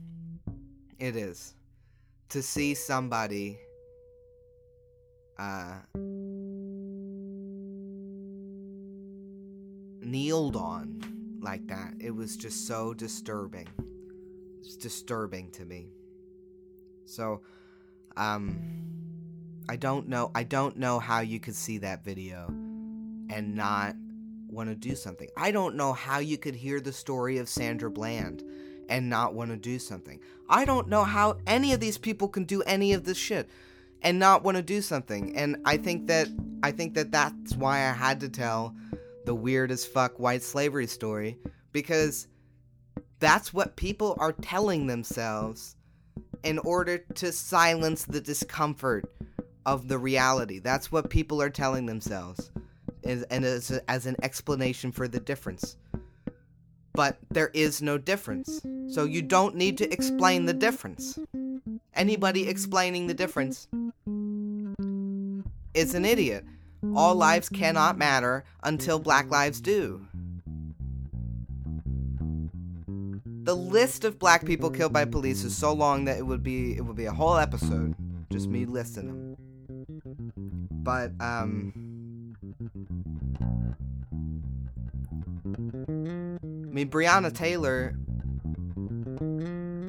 it 1.00 1.16
is 1.16 1.56
to 2.30 2.42
see 2.42 2.74
somebody 2.74 3.58
uh, 5.38 5.76
kneeled 10.02 10.56
on 10.56 11.40
like 11.42 11.68
that. 11.68 11.94
It 12.00 12.12
was 12.12 12.38
just 12.38 12.68
so 12.68 12.94
disturbing. 12.94 13.68
It's 14.62 14.78
disturbing 14.78 15.52
to 15.52 15.66
me. 15.66 15.90
So, 17.06 17.42
um, 18.18 18.84
I 19.70 19.76
don't 19.76 20.08
know. 20.08 20.32
I 20.36 20.44
don't 20.44 20.78
know 20.78 21.00
how 21.00 21.22
you 21.22 21.40
could 21.40 21.56
see 21.56 21.78
that 21.80 22.04
video 22.04 22.48
and 23.30 23.56
not 23.56 23.96
want 24.50 24.70
to 24.70 24.76
do 24.76 24.96
something. 24.96 25.30
I 25.38 25.52
don't 25.52 25.76
know 25.76 25.94
how 25.94 26.20
you 26.20 26.38
could 26.38 26.56
hear 26.56 26.80
the 26.80 26.94
story 26.94 27.38
of 27.38 27.50
Sandra 27.50 27.90
Bland 27.90 28.44
and 28.90 29.10
not 29.10 29.34
want 29.34 29.52
to 29.52 29.58
do 29.58 29.80
something. 29.80 30.20
I 30.50 30.66
don't 30.66 30.90
know 30.90 31.04
how 31.04 31.38
any 31.48 31.74
of 31.74 31.80
these 31.80 31.98
people 31.98 32.28
can 32.28 32.44
do 32.44 32.62
any 32.64 32.94
of 32.94 33.06
this 33.06 33.18
shit 33.18 33.50
and 34.02 34.20
not 34.20 34.44
want 34.44 34.58
to 34.58 34.64
do 34.64 34.82
something. 34.82 35.36
And 35.36 35.58
I 35.66 35.78
think 35.78 36.08
that 36.08 36.28
I 36.62 36.72
think 36.72 36.94
that 36.96 37.12
that's 37.12 37.56
why 37.56 37.78
I 37.78 37.92
had 37.92 38.20
to 38.20 38.30
tell 38.30 38.76
the 39.26 39.34
weird 39.34 39.72
as 39.72 39.86
fuck 39.86 40.20
white 40.20 40.44
slavery 40.44 40.88
story 40.88 41.38
because 41.72 42.28
that's 43.20 43.54
what 43.54 43.76
people 43.76 44.18
are 44.20 44.34
telling 44.34 44.88
themselves 44.88 45.76
in 46.44 46.60
order 46.60 47.00
to 47.16 47.32
silence 47.32 48.06
the 48.06 48.22
discomfort 48.22 49.12
of 49.66 49.88
the 49.88 49.98
reality. 49.98 50.60
That's 50.60 50.92
what 50.92 51.10
people 51.10 51.42
are 51.42 51.50
telling 51.50 51.86
themselves, 51.86 52.52
and 53.04 53.26
as, 53.32 53.72
as 53.88 54.06
an 54.06 54.16
explanation 54.22 54.92
for 54.92 55.08
the 55.08 55.20
difference. 55.20 55.78
But 56.94 57.18
there 57.32 57.50
is 57.54 57.82
no 57.82 57.98
difference, 57.98 58.62
so 58.88 59.06
you 59.06 59.22
don't 59.22 59.56
need 59.56 59.78
to 59.80 59.92
explain 59.92 60.46
the 60.46 60.54
difference. 60.54 61.18
Anybody 61.96 62.48
explaining 62.48 63.08
the 63.08 63.14
difference 63.14 63.68
is 65.74 65.96
an 65.96 66.06
idiot. 66.06 66.46
All 66.96 67.16
lives 67.16 67.50
cannot 67.50 67.98
matter 67.98 68.44
until 68.62 69.00
black 69.00 69.32
lives 69.32 69.62
do. 69.62 70.06
The 73.44 73.56
list 73.56 74.06
of 74.06 74.20
black 74.20 74.46
people 74.46 74.70
killed 74.70 74.94
by 74.94 75.06
police 75.06 75.44
is 75.44 75.56
so 75.56 75.74
long 75.74 76.06
that 76.06 76.18
it 76.18 76.26
would 76.26 76.44
be 76.44 76.78
it 76.78 76.82
would 76.82 76.96
be 76.96 77.06
a 77.06 77.12
whole 77.12 77.38
episode 77.38 77.94
just 78.32 78.48
me 78.48 78.66
listing 78.66 79.08
them. 79.08 79.36
But 80.72 81.12
um 81.20 81.74
I 85.86 86.74
mean 86.74 86.90
Breonna 86.90 87.34
Taylor 87.34 87.96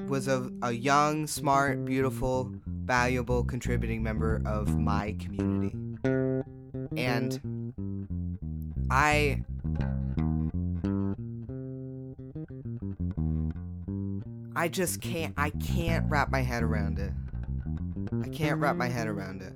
was 0.09 0.29
a, 0.29 0.51
a 0.63 0.73
young, 0.73 1.27
smart, 1.27 1.85
beautiful, 1.85 2.53
valuable, 2.67 3.45
contributing 3.45 4.03
member 4.03 4.43
of 4.45 4.79
my 4.79 5.17
community. 5.19 5.77
And 6.97 7.73
I 8.91 9.43
I 14.65 14.69
just 14.69 15.03
can't 15.03 15.35
I 15.37 15.51
can't 15.51 16.07
wrap 16.09 16.31
my 16.31 16.41
head 16.41 16.63
around 16.63 16.99
it. 16.99 17.13
I 18.25 18.29
can't 18.29 18.59
wrap 18.59 18.77
my 18.77 18.89
head 18.89 19.09
around 19.09 19.43
it. 19.43 19.53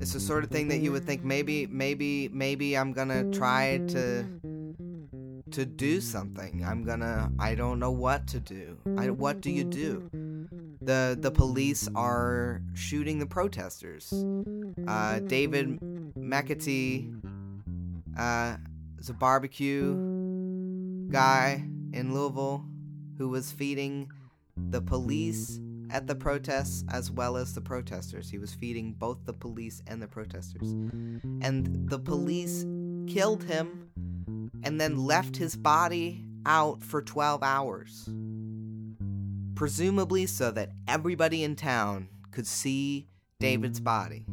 It's 0.00 0.14
the 0.14 0.20
sort 0.20 0.44
of 0.44 0.50
thing 0.50 0.68
that 0.68 0.78
you 0.78 0.92
would 0.92 1.04
think 1.04 1.24
maybe 1.24 1.66
maybe 1.66 2.30
maybe 2.30 2.78
I'm 2.78 2.94
to 3.08 3.30
try 3.38 3.76
to 3.88 4.24
to 5.50 5.66
do 5.66 6.00
something. 6.00 6.64
I'm 6.64 6.84
to 7.00 7.30
I 7.38 7.54
don't 7.54 7.78
know 7.78 7.90
what 7.90 8.26
to 8.28 8.40
do. 8.40 8.78
I 8.96 9.10
what 9.10 9.42
do 9.42 9.50
you 9.50 9.64
do? 9.64 10.08
The 10.80 11.18
the 11.20 11.30
police 11.30 11.86
are 11.94 12.62
shooting 12.72 13.18
the 13.18 13.26
protesters. 13.26 14.10
Uh, 14.88 15.18
David 15.18 15.78
McAtee 16.18 17.14
uh, 18.18 18.56
is 18.98 19.10
a 19.10 19.14
barbecue 19.14 19.92
guy 21.10 21.62
in 21.92 22.14
Louisville 22.14 22.64
who 23.20 23.28
was 23.28 23.52
feeding 23.52 24.10
the 24.70 24.80
police 24.80 25.60
at 25.90 26.06
the 26.06 26.14
protests 26.14 26.84
as 26.90 27.10
well 27.10 27.36
as 27.36 27.52
the 27.52 27.60
protesters. 27.60 28.30
He 28.30 28.38
was 28.38 28.54
feeding 28.54 28.94
both 28.94 29.18
the 29.26 29.34
police 29.34 29.82
and 29.86 30.00
the 30.00 30.08
protesters. 30.08 30.72
And 31.42 31.86
the 31.86 31.98
police 31.98 32.64
killed 33.06 33.44
him 33.44 33.90
and 34.62 34.80
then 34.80 34.96
left 34.96 35.36
his 35.36 35.54
body 35.54 36.24
out 36.46 36.82
for 36.82 37.02
12 37.02 37.42
hours. 37.42 38.08
Presumably 39.54 40.24
so 40.24 40.50
that 40.52 40.70
everybody 40.88 41.44
in 41.44 41.56
town 41.56 42.08
could 42.30 42.46
see 42.46 43.06
David's 43.38 43.80
body. 43.80 44.24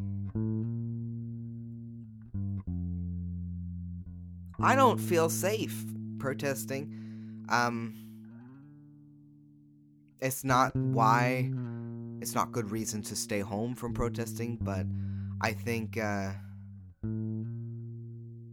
I 4.62 4.76
don't 4.78 4.98
feel 4.98 5.30
safe 5.30 5.84
protesting. 6.20 7.44
Um, 7.50 8.07
it's 10.22 10.44
not 10.44 10.76
why 10.76 11.52
it's 12.22 12.34
not 12.34 12.52
good 12.52 12.72
reason 12.72 13.02
to 13.04 13.16
stay 13.16 13.40
home 13.40 13.76
from 13.76 13.94
protesting, 13.94 14.58
but 14.62 14.86
I 15.42 15.54
think 15.54 15.98
uh, 15.98 16.32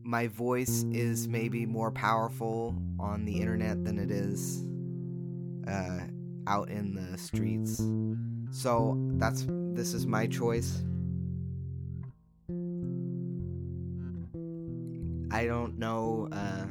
my 0.03 0.29
voice 0.29 0.85
is 0.93 1.29
maybe 1.29 1.65
more 1.65 1.91
powerful 1.91 2.75
on 3.01 3.25
the 3.25 3.41
internet 3.41 3.85
than 3.85 3.99
it 3.99 4.11
is 4.11 4.63
uh, 5.67 6.01
out 6.47 6.69
in 6.69 6.95
the 6.95 7.17
streets. 7.17 7.83
So 8.51 8.97
that's 9.17 9.47
this 9.49 9.95
is 9.95 10.07
my 10.07 10.27
choice. 10.27 10.83
I 15.31 15.47
don't 15.47 15.79
know. 15.79 16.29
Uh, 16.31 16.67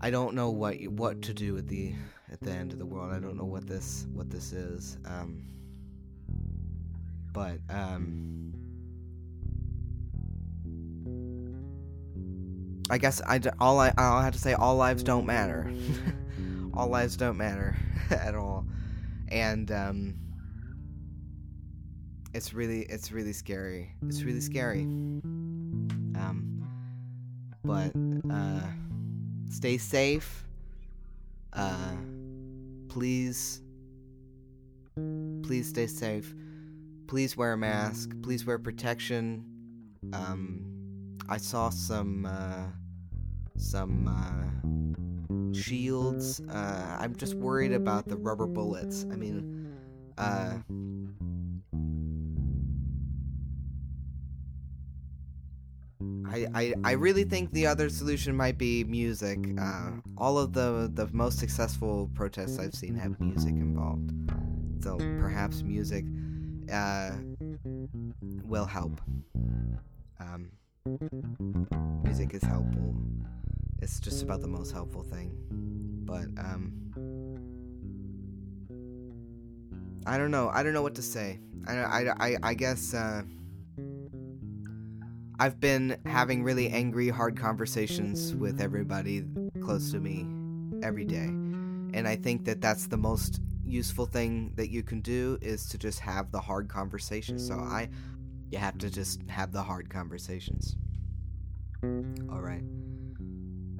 I 0.00 0.10
don't 0.10 0.34
know 0.34 0.50
what 0.50 0.76
what 0.88 1.22
to 1.22 1.34
do 1.34 1.56
at 1.56 1.66
the 1.68 1.94
at 2.30 2.40
the 2.40 2.50
end 2.50 2.72
of 2.72 2.78
the 2.78 2.86
world. 2.86 3.12
I 3.12 3.18
don't 3.18 3.36
know 3.36 3.44
what 3.44 3.66
this 3.66 4.06
what 4.12 4.30
this 4.30 4.52
is. 4.52 4.98
Um, 5.06 5.44
but 7.32 7.58
um, 7.70 8.52
I 12.90 12.98
guess 12.98 13.20
I 13.22 13.40
all 13.58 13.80
I 13.80 13.92
I'll 13.96 14.22
have 14.22 14.34
to 14.34 14.38
say 14.38 14.54
all 14.54 14.76
lives 14.76 15.02
don't 15.02 15.26
matter. 15.26 15.70
all 16.74 16.88
lives 16.88 17.16
don't 17.16 17.36
matter 17.36 17.76
at 18.10 18.34
all, 18.34 18.66
and 19.28 19.70
um, 19.70 20.14
it's 22.34 22.52
really 22.52 22.82
it's 22.82 23.12
really 23.12 23.32
scary. 23.32 23.94
It's 24.06 24.22
really 24.22 24.40
scary. 24.40 24.82
Um, 24.82 26.52
but 27.64 27.92
uh 28.30 28.60
stay 29.56 29.78
safe. 29.78 30.44
Uh, 31.54 31.96
please, 32.88 33.62
please 35.42 35.70
stay 35.70 35.86
safe. 35.86 36.34
Please 37.06 37.36
wear 37.38 37.54
a 37.54 37.56
mask. 37.56 38.10
Please 38.22 38.44
wear 38.44 38.58
protection. 38.58 39.46
Um, 40.12 41.16
I 41.30 41.38
saw 41.38 41.70
some 41.70 42.26
uh, 42.26 42.66
some 43.56 44.06
uh, 44.08 45.58
shields. 45.58 46.40
Uh, 46.40 46.98
I'm 47.00 47.16
just 47.16 47.34
worried 47.34 47.72
about 47.72 48.06
the 48.06 48.16
rubber 48.16 48.46
bullets. 48.46 49.06
I 49.10 49.16
mean, 49.16 49.72
I, 56.32 56.46
I, 56.54 56.74
I 56.84 56.92
really 56.92 57.24
think 57.24 57.52
the 57.52 57.66
other 57.66 57.88
solution 57.88 58.36
might 58.36 58.58
be 58.58 58.84
music. 58.84 59.38
Uh, 59.60 59.90
all 60.16 60.38
of 60.38 60.52
the 60.52 60.90
the 60.92 61.08
most 61.12 61.38
successful 61.38 62.10
protests 62.14 62.58
I've 62.58 62.74
seen 62.74 62.94
have 62.96 63.20
music 63.20 63.54
involved, 63.54 64.12
so 64.82 64.96
perhaps 64.96 65.62
music 65.62 66.04
uh, 66.72 67.12
will 68.44 68.66
help. 68.66 69.00
Um, 70.20 70.50
music 72.04 72.34
is 72.34 72.42
helpful. 72.42 72.94
It's 73.82 74.00
just 74.00 74.22
about 74.22 74.40
the 74.40 74.48
most 74.48 74.72
helpful 74.72 75.02
thing, 75.02 75.32
but 76.04 76.26
um, 76.38 76.72
I 80.06 80.18
don't 80.18 80.30
know. 80.30 80.50
I 80.52 80.62
don't 80.62 80.72
know 80.72 80.82
what 80.82 80.94
to 80.96 81.02
say. 81.02 81.40
I 81.66 81.76
I 81.76 82.14
I, 82.20 82.36
I 82.42 82.54
guess. 82.54 82.94
Uh, 82.94 83.22
I've 85.38 85.60
been 85.60 85.98
having 86.06 86.42
really 86.42 86.70
angry, 86.70 87.10
hard 87.10 87.36
conversations 87.36 88.34
with 88.34 88.58
everybody 88.58 89.24
close 89.62 89.90
to 89.92 90.00
me 90.00 90.26
every 90.82 91.04
day. 91.04 91.26
And 91.26 92.08
I 92.08 92.16
think 92.16 92.46
that 92.46 92.62
that's 92.62 92.86
the 92.86 92.96
most 92.96 93.40
useful 93.62 94.06
thing 94.06 94.52
that 94.56 94.70
you 94.70 94.82
can 94.82 95.00
do 95.02 95.38
is 95.42 95.66
to 95.68 95.78
just 95.78 96.00
have 96.00 96.32
the 96.32 96.40
hard 96.40 96.68
conversations. 96.68 97.46
So 97.46 97.54
I 97.54 97.88
you 98.50 98.58
have 98.58 98.78
to 98.78 98.88
just 98.88 99.20
have 99.28 99.52
the 99.52 99.62
hard 99.62 99.90
conversations. 99.90 100.76
All 101.82 102.40
right. 102.40 102.62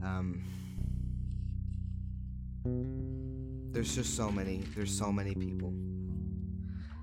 Um. 0.03 0.43
There's 3.73 3.95
just 3.95 4.15
so 4.17 4.31
many. 4.31 4.65
There's 4.75 4.97
so 4.97 5.13
many 5.13 5.35
people. 5.35 5.73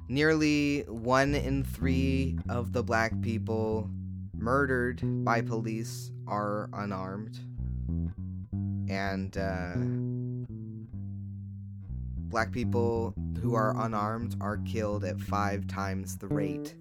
Nearly 0.09 0.81
one 0.87 1.33
in 1.33 1.63
three 1.63 2.37
of 2.49 2.73
the 2.73 2.83
black 2.83 3.19
people 3.21 3.89
murdered 4.43 5.01
by 5.23 5.41
police 5.41 6.11
are 6.27 6.69
unarmed. 6.73 7.39
And, 8.89 9.37
uh, 9.37 9.75
black 12.29 12.51
people 12.51 13.13
who 13.41 13.53
are 13.53 13.73
unarmed 13.85 14.35
are 14.41 14.57
killed 14.57 15.05
at 15.05 15.19
five 15.19 15.65
times 15.67 16.17
the 16.17 16.27
rate 16.27 16.75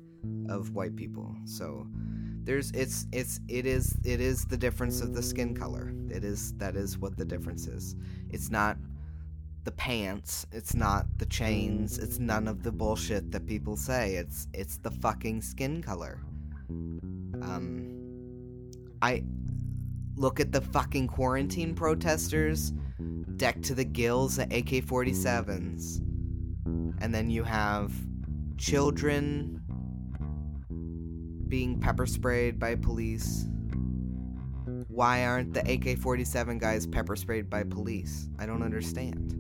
of 0.49 0.75
white 0.75 0.97
people. 0.97 1.35
So, 1.45 1.87
there's 2.45 2.73
it's 2.73 3.07
it's 3.13 3.39
it 3.49 3.67
is 3.67 3.97
it 4.05 4.21
is 4.21 4.45
the 4.47 4.57
difference 4.57 5.01
of 5.01 5.15
the 5.15 5.23
skin 5.23 5.55
color. 5.55 5.95
It 6.11 6.25
is 6.25 6.55
that 6.55 6.75
is 6.75 6.99
what 6.99 7.17
the 7.17 7.25
difference 7.25 7.69
is. 7.69 7.95
It's 8.31 8.51
not 8.51 8.77
the 9.65 9.71
pants, 9.73 10.45
it's 10.51 10.75
not 10.75 11.07
the 11.19 11.27
chains, 11.27 11.99
it's 11.99 12.19
none 12.19 12.49
of 12.49 12.65
the 12.65 12.73
bullshit 12.73 13.31
that 13.31 13.47
people 13.47 13.77
say. 13.77 14.15
It's 14.17 14.49
it's 14.53 14.79
the 14.79 14.91
fucking 14.91 15.43
skin 15.43 15.83
color. 15.83 16.21
Um 17.43 17.93
I 19.03 19.25
look 20.15 20.41
at 20.41 20.53
the 20.53 20.61
fucking 20.61 21.09
quarantine 21.09 21.75
protesters 21.75 22.73
decked 23.37 23.65
to 23.65 23.75
the 23.75 23.85
gills 23.85 24.39
at 24.39 24.53
AK-47s. 24.53 25.99
And 27.01 27.13
then 27.13 27.29
you 27.29 27.43
have 27.43 27.93
children 28.57 29.61
being 31.49 31.81
pepper 31.81 32.07
sprayed 32.07 32.59
by 32.59 32.77
police. 32.77 33.47
Why 34.89 35.25
aren't 35.25 35.55
the 35.55 35.73
AK 35.73 35.99
47 35.99 36.59
guys 36.59 36.87
pepper 36.87 37.17
sprayed 37.17 37.51
by 37.51 37.65
police? 37.65 38.29
I 38.39 38.47
don't 38.47 38.63
understand. 38.63 39.35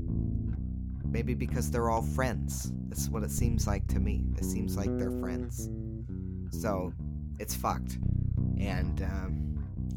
Maybe 1.04 1.34
because 1.34 1.70
they're 1.70 1.90
all 1.90 2.02
friends. 2.02 2.72
That's 2.88 3.08
what 3.08 3.22
it 3.22 3.30
seems 3.30 3.66
like 3.66 3.86
to 3.88 4.00
me. 4.00 4.24
It 4.36 4.44
seems 4.44 4.76
like 4.76 4.96
they're 4.98 5.20
friends. 5.20 5.70
So, 6.50 6.92
it's 7.42 7.54
fucked. 7.54 7.98
And, 8.58 9.02
um, 9.02 9.42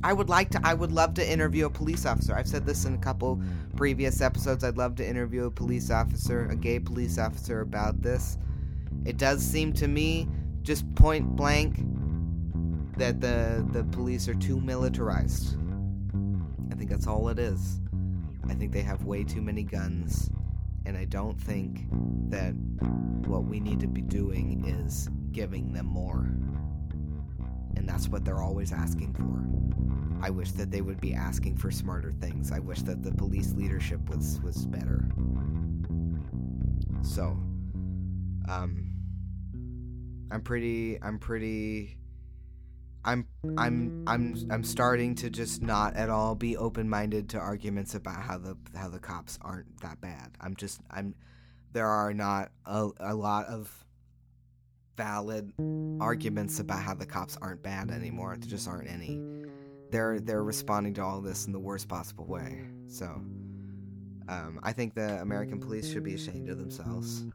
I 0.04 0.14
would 0.14 0.30
like 0.30 0.52
to, 0.52 0.62
I 0.64 0.74
would 0.74 0.92
love 0.92 1.16
to 1.16 1.28
interview 1.28 1.66
a 1.66 1.70
police 1.70 2.06
officer. 2.06 2.36
I've 2.36 2.48
said 2.48 2.66
this 2.66 2.86
in 2.86 2.94
a 2.94 2.98
couple 3.00 3.42
previous 3.76 4.22
episodes. 4.22 4.64
I'd 4.64 4.78
love 4.78 4.96
to 4.98 5.08
interview 5.08 5.46
a 5.46 5.52
police 5.52 5.90
officer, 5.90 6.48
a 6.50 6.56
gay 6.56 6.80
police 6.80 7.18
officer 7.18 7.62
about 7.62 8.02
this. 8.04 8.38
It 9.04 9.18
does 9.18 9.42
seem 9.42 9.74
to 9.74 9.88
me, 9.88 10.28
just 10.62 10.84
point 10.96 11.36
blank, 11.36 11.78
that 12.98 13.20
the 13.20 13.66
the 13.72 13.84
police 13.86 14.28
are 14.30 14.36
too 14.36 14.60
militarized. 14.62 15.58
I 16.72 16.76
think 16.76 16.90
that's 16.90 17.08
all 17.08 17.28
it 17.30 17.40
is. 17.40 17.80
I 18.48 18.54
think 18.54 18.72
they 18.72 18.82
have 18.82 19.06
way 19.06 19.24
too 19.24 19.42
many 19.42 19.64
guns, 19.64 20.30
and 20.86 20.96
I 20.96 21.06
don't 21.06 21.40
think 21.42 21.88
that 22.30 22.54
what 23.28 23.46
we 23.46 23.60
need 23.60 23.80
to 23.80 23.88
be 23.88 24.02
doing 24.02 24.66
is 24.66 25.10
giving 25.32 25.74
them 25.74 25.88
more. 25.88 26.30
And 27.86 27.94
that's 27.94 28.10
what 28.10 28.26
they're 28.26 28.42
always 28.42 28.72
asking 28.72 29.14
for. 29.14 30.26
I 30.26 30.32
wish 30.32 30.54
that 30.54 30.72
they 30.72 30.82
would 30.82 31.00
be 31.00 31.14
asking 31.14 31.58
for 31.58 31.70
smarter 31.70 32.12
things. 32.14 32.52
I 32.52 32.58
wish 32.58 32.82
that 32.82 33.04
the 33.04 33.12
police 33.12 33.54
leadership 33.54 34.10
was 34.10 34.42
was 34.42 34.66
better. 34.66 35.08
So, 37.04 37.38
um 38.50 38.92
I'm 40.32 40.42
pretty 40.42 41.00
I'm 41.00 41.20
pretty 41.20 42.00
I'm 43.04 43.28
I'm 43.56 44.04
I'm 44.08 44.36
I'm 44.50 44.64
starting 44.64 45.14
to 45.16 45.30
just 45.30 45.62
not 45.62 45.96
at 45.96 46.10
all 46.10 46.34
be 46.34 46.58
open-minded 46.58 47.30
to 47.30 47.38
arguments 47.38 47.94
about 47.94 48.24
how 48.24 48.40
the 48.40 48.58
how 48.74 48.90
the 48.90 48.98
cops 48.98 49.38
aren't 49.44 49.80
that 49.82 50.02
bad. 50.02 50.32
I'm 50.42 50.56
just 50.56 50.82
I'm 50.90 51.14
there 51.72 51.86
are 51.86 52.16
not 52.16 52.52
a, 52.66 52.90
a 53.00 53.14
lot 53.14 53.46
of 53.46 53.85
valid 54.96 55.52
arguments 56.00 56.60
about 56.60 56.82
how 56.82 56.94
the 56.94 57.06
cops 57.06 57.38
aren't 57.42 57.64
bad 57.64 57.92
anymore. 57.92 58.36
There 58.40 58.50
just 58.50 58.68
aren't 58.68 58.90
any. 58.90 59.22
They're 59.92 60.20
they're 60.20 60.44
responding 60.44 60.94
to 60.96 61.04
all 61.04 61.22
this 61.22 61.46
in 61.46 61.54
the 61.54 61.60
worst 61.60 61.88
possible 61.88 62.26
way. 62.26 62.62
So 62.88 63.06
um, 64.28 64.60
I 64.64 64.74
think 64.74 64.96
the 64.96 65.22
American 65.22 65.60
police 65.60 65.92
should 65.92 66.04
be 66.04 66.16
ashamed 66.16 66.50
of 66.50 66.58
themselves, 66.58 67.26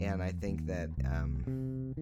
and 0.00 0.22
I 0.22 0.32
think 0.32 0.66
that 0.66 0.88
um, 1.04 1.92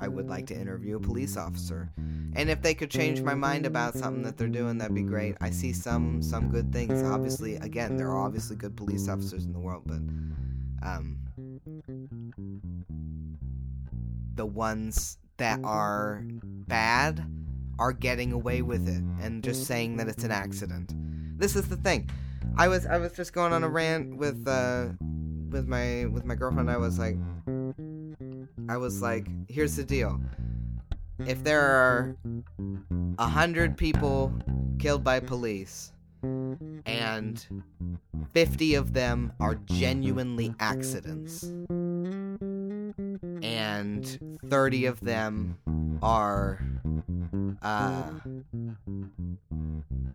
I 0.00 0.08
would 0.08 0.28
like 0.28 0.46
to 0.46 0.54
interview 0.54 0.96
a 0.96 1.00
police 1.00 1.36
officer. 1.36 1.90
And 2.34 2.50
if 2.50 2.60
they 2.60 2.74
could 2.74 2.90
change 2.90 3.22
my 3.22 3.34
mind 3.34 3.64
about 3.64 3.94
something 3.94 4.22
that 4.24 4.36
they're 4.36 4.48
doing, 4.48 4.76
that'd 4.78 4.94
be 4.94 5.02
great. 5.02 5.36
I 5.40 5.50
see 5.50 5.72
some 5.72 6.22
some 6.22 6.48
good 6.48 6.72
things. 6.72 7.02
Obviously, 7.02 7.56
again, 7.56 7.96
there 7.96 8.08
are 8.08 8.24
obviously 8.24 8.56
good 8.56 8.76
police 8.76 9.08
officers 9.08 9.44
in 9.44 9.52
the 9.52 9.58
world, 9.58 9.84
but 9.86 10.02
um, 10.86 11.18
the 14.36 14.46
ones 14.46 15.18
that 15.38 15.60
are 15.64 16.22
bad 16.66 17.24
are 17.78 17.92
getting 17.92 18.32
away 18.32 18.62
with 18.62 18.88
it 18.88 19.02
and 19.20 19.42
just 19.42 19.66
saying 19.66 19.96
that 19.96 20.08
it's 20.08 20.24
an 20.24 20.30
accident. 20.30 20.92
This 21.38 21.56
is 21.56 21.68
the 21.68 21.76
thing. 21.76 22.08
I 22.56 22.68
was 22.68 22.86
I 22.86 22.96
was 22.96 23.12
just 23.12 23.32
going 23.32 23.52
on 23.52 23.64
a 23.64 23.68
rant 23.68 24.16
with 24.16 24.46
uh 24.48 24.88
with 25.50 25.66
my 25.66 26.06
with 26.06 26.24
my 26.24 26.34
girlfriend. 26.34 26.70
I 26.70 26.78
was 26.78 26.98
like 26.98 27.16
I 28.68 28.76
was 28.76 29.02
like, 29.02 29.26
here's 29.48 29.76
the 29.76 29.84
deal. 29.84 30.20
If 31.26 31.44
there 31.44 31.62
are 31.62 32.16
a 33.18 33.28
hundred 33.28 33.76
people 33.76 34.32
killed 34.78 35.04
by 35.04 35.20
police 35.20 35.92
and 36.86 37.46
50 38.32 38.74
of 38.74 38.92
them 38.92 39.32
are 39.40 39.54
genuinely 39.66 40.54
accidents 40.60 41.52
and 43.56 44.38
30 44.48 44.86
of 44.86 45.00
them 45.00 45.58
are 46.02 46.60
uh, 47.62 48.10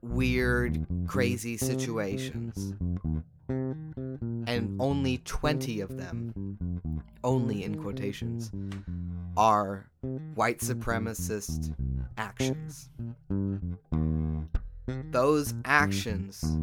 weird, 0.03 0.85
crazy 1.07 1.57
situations. 1.57 2.75
And 3.49 4.79
only 4.79 5.17
20 5.19 5.81
of 5.81 5.97
them, 5.97 6.59
only 7.23 7.63
in 7.63 7.81
quotations, 7.81 8.51
are 9.35 9.89
white 10.35 10.59
supremacist 10.59 11.73
actions. 12.17 12.89
Those 14.87 15.53
actions 15.65 16.57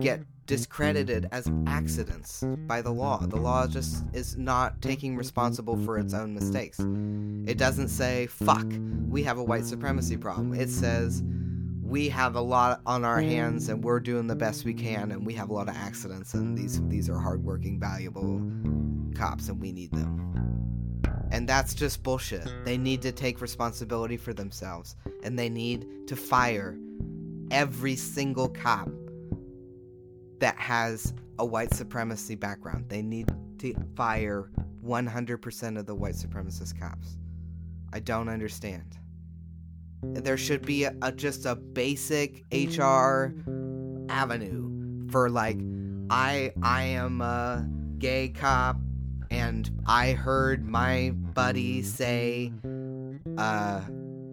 get 0.00 0.22
discredited 0.46 1.28
as 1.32 1.50
accidents 1.66 2.42
by 2.66 2.82
the 2.82 2.90
law. 2.90 3.18
The 3.18 3.36
law 3.36 3.66
just 3.66 4.04
is 4.12 4.36
not 4.36 4.80
taking 4.82 5.16
responsible 5.16 5.76
for 5.84 5.98
its 5.98 6.14
own 6.14 6.34
mistakes. 6.34 6.78
It 6.80 7.58
doesn't 7.58 7.88
say, 7.88 8.26
fuck, 8.26 8.66
we 9.08 9.22
have 9.22 9.38
a 9.38 9.44
white 9.44 9.64
supremacy 9.64 10.16
problem. 10.16 10.54
It 10.54 10.68
says, 10.68 11.22
we 11.82 12.08
have 12.08 12.36
a 12.36 12.40
lot 12.40 12.80
on 12.86 13.04
our 13.04 13.20
hands 13.20 13.68
and 13.68 13.84
we're 13.84 14.00
doing 14.00 14.26
the 14.26 14.34
best 14.34 14.64
we 14.64 14.72
can 14.72 15.12
and 15.12 15.26
we 15.26 15.34
have 15.34 15.50
a 15.50 15.52
lot 15.52 15.68
of 15.68 15.76
accidents 15.76 16.32
and 16.32 16.56
these 16.56 16.80
these 16.88 17.10
are 17.10 17.18
hardworking, 17.18 17.78
valuable 17.78 18.40
cops 19.14 19.48
and 19.48 19.60
we 19.60 19.72
need 19.72 19.92
them. 19.92 20.18
And 21.30 21.48
that's 21.48 21.74
just 21.74 22.02
bullshit. 22.02 22.50
They 22.64 22.78
need 22.78 23.02
to 23.02 23.12
take 23.12 23.40
responsibility 23.40 24.16
for 24.16 24.32
themselves 24.32 24.96
and 25.22 25.38
they 25.38 25.50
need 25.50 25.86
to 26.06 26.16
fire 26.16 26.78
every 27.52 27.94
single 27.94 28.48
cop 28.48 28.88
that 30.40 30.56
has 30.56 31.14
a 31.38 31.46
white 31.46 31.72
supremacy 31.72 32.34
background. 32.34 32.86
They 32.88 33.02
need 33.02 33.30
to 33.58 33.74
fire 33.94 34.50
100% 34.84 35.78
of 35.78 35.86
the 35.86 35.94
white 35.94 36.14
supremacist 36.14 36.80
cops. 36.80 37.16
I 37.92 38.00
don't 38.00 38.28
understand. 38.28 38.98
There 40.02 40.36
should 40.36 40.66
be 40.66 40.84
a, 40.84 40.94
a, 41.02 41.12
just 41.12 41.46
a 41.46 41.54
basic 41.54 42.42
HR 42.50 43.34
avenue 44.08 45.08
for 45.10 45.30
like 45.30 45.60
I 46.10 46.52
I 46.62 46.82
am 46.82 47.20
a 47.20 47.68
gay 47.98 48.30
cop 48.30 48.78
and 49.30 49.70
I 49.86 50.12
heard 50.12 50.66
my 50.66 51.10
buddy 51.10 51.82
say 51.82 52.52
uh 53.38 53.82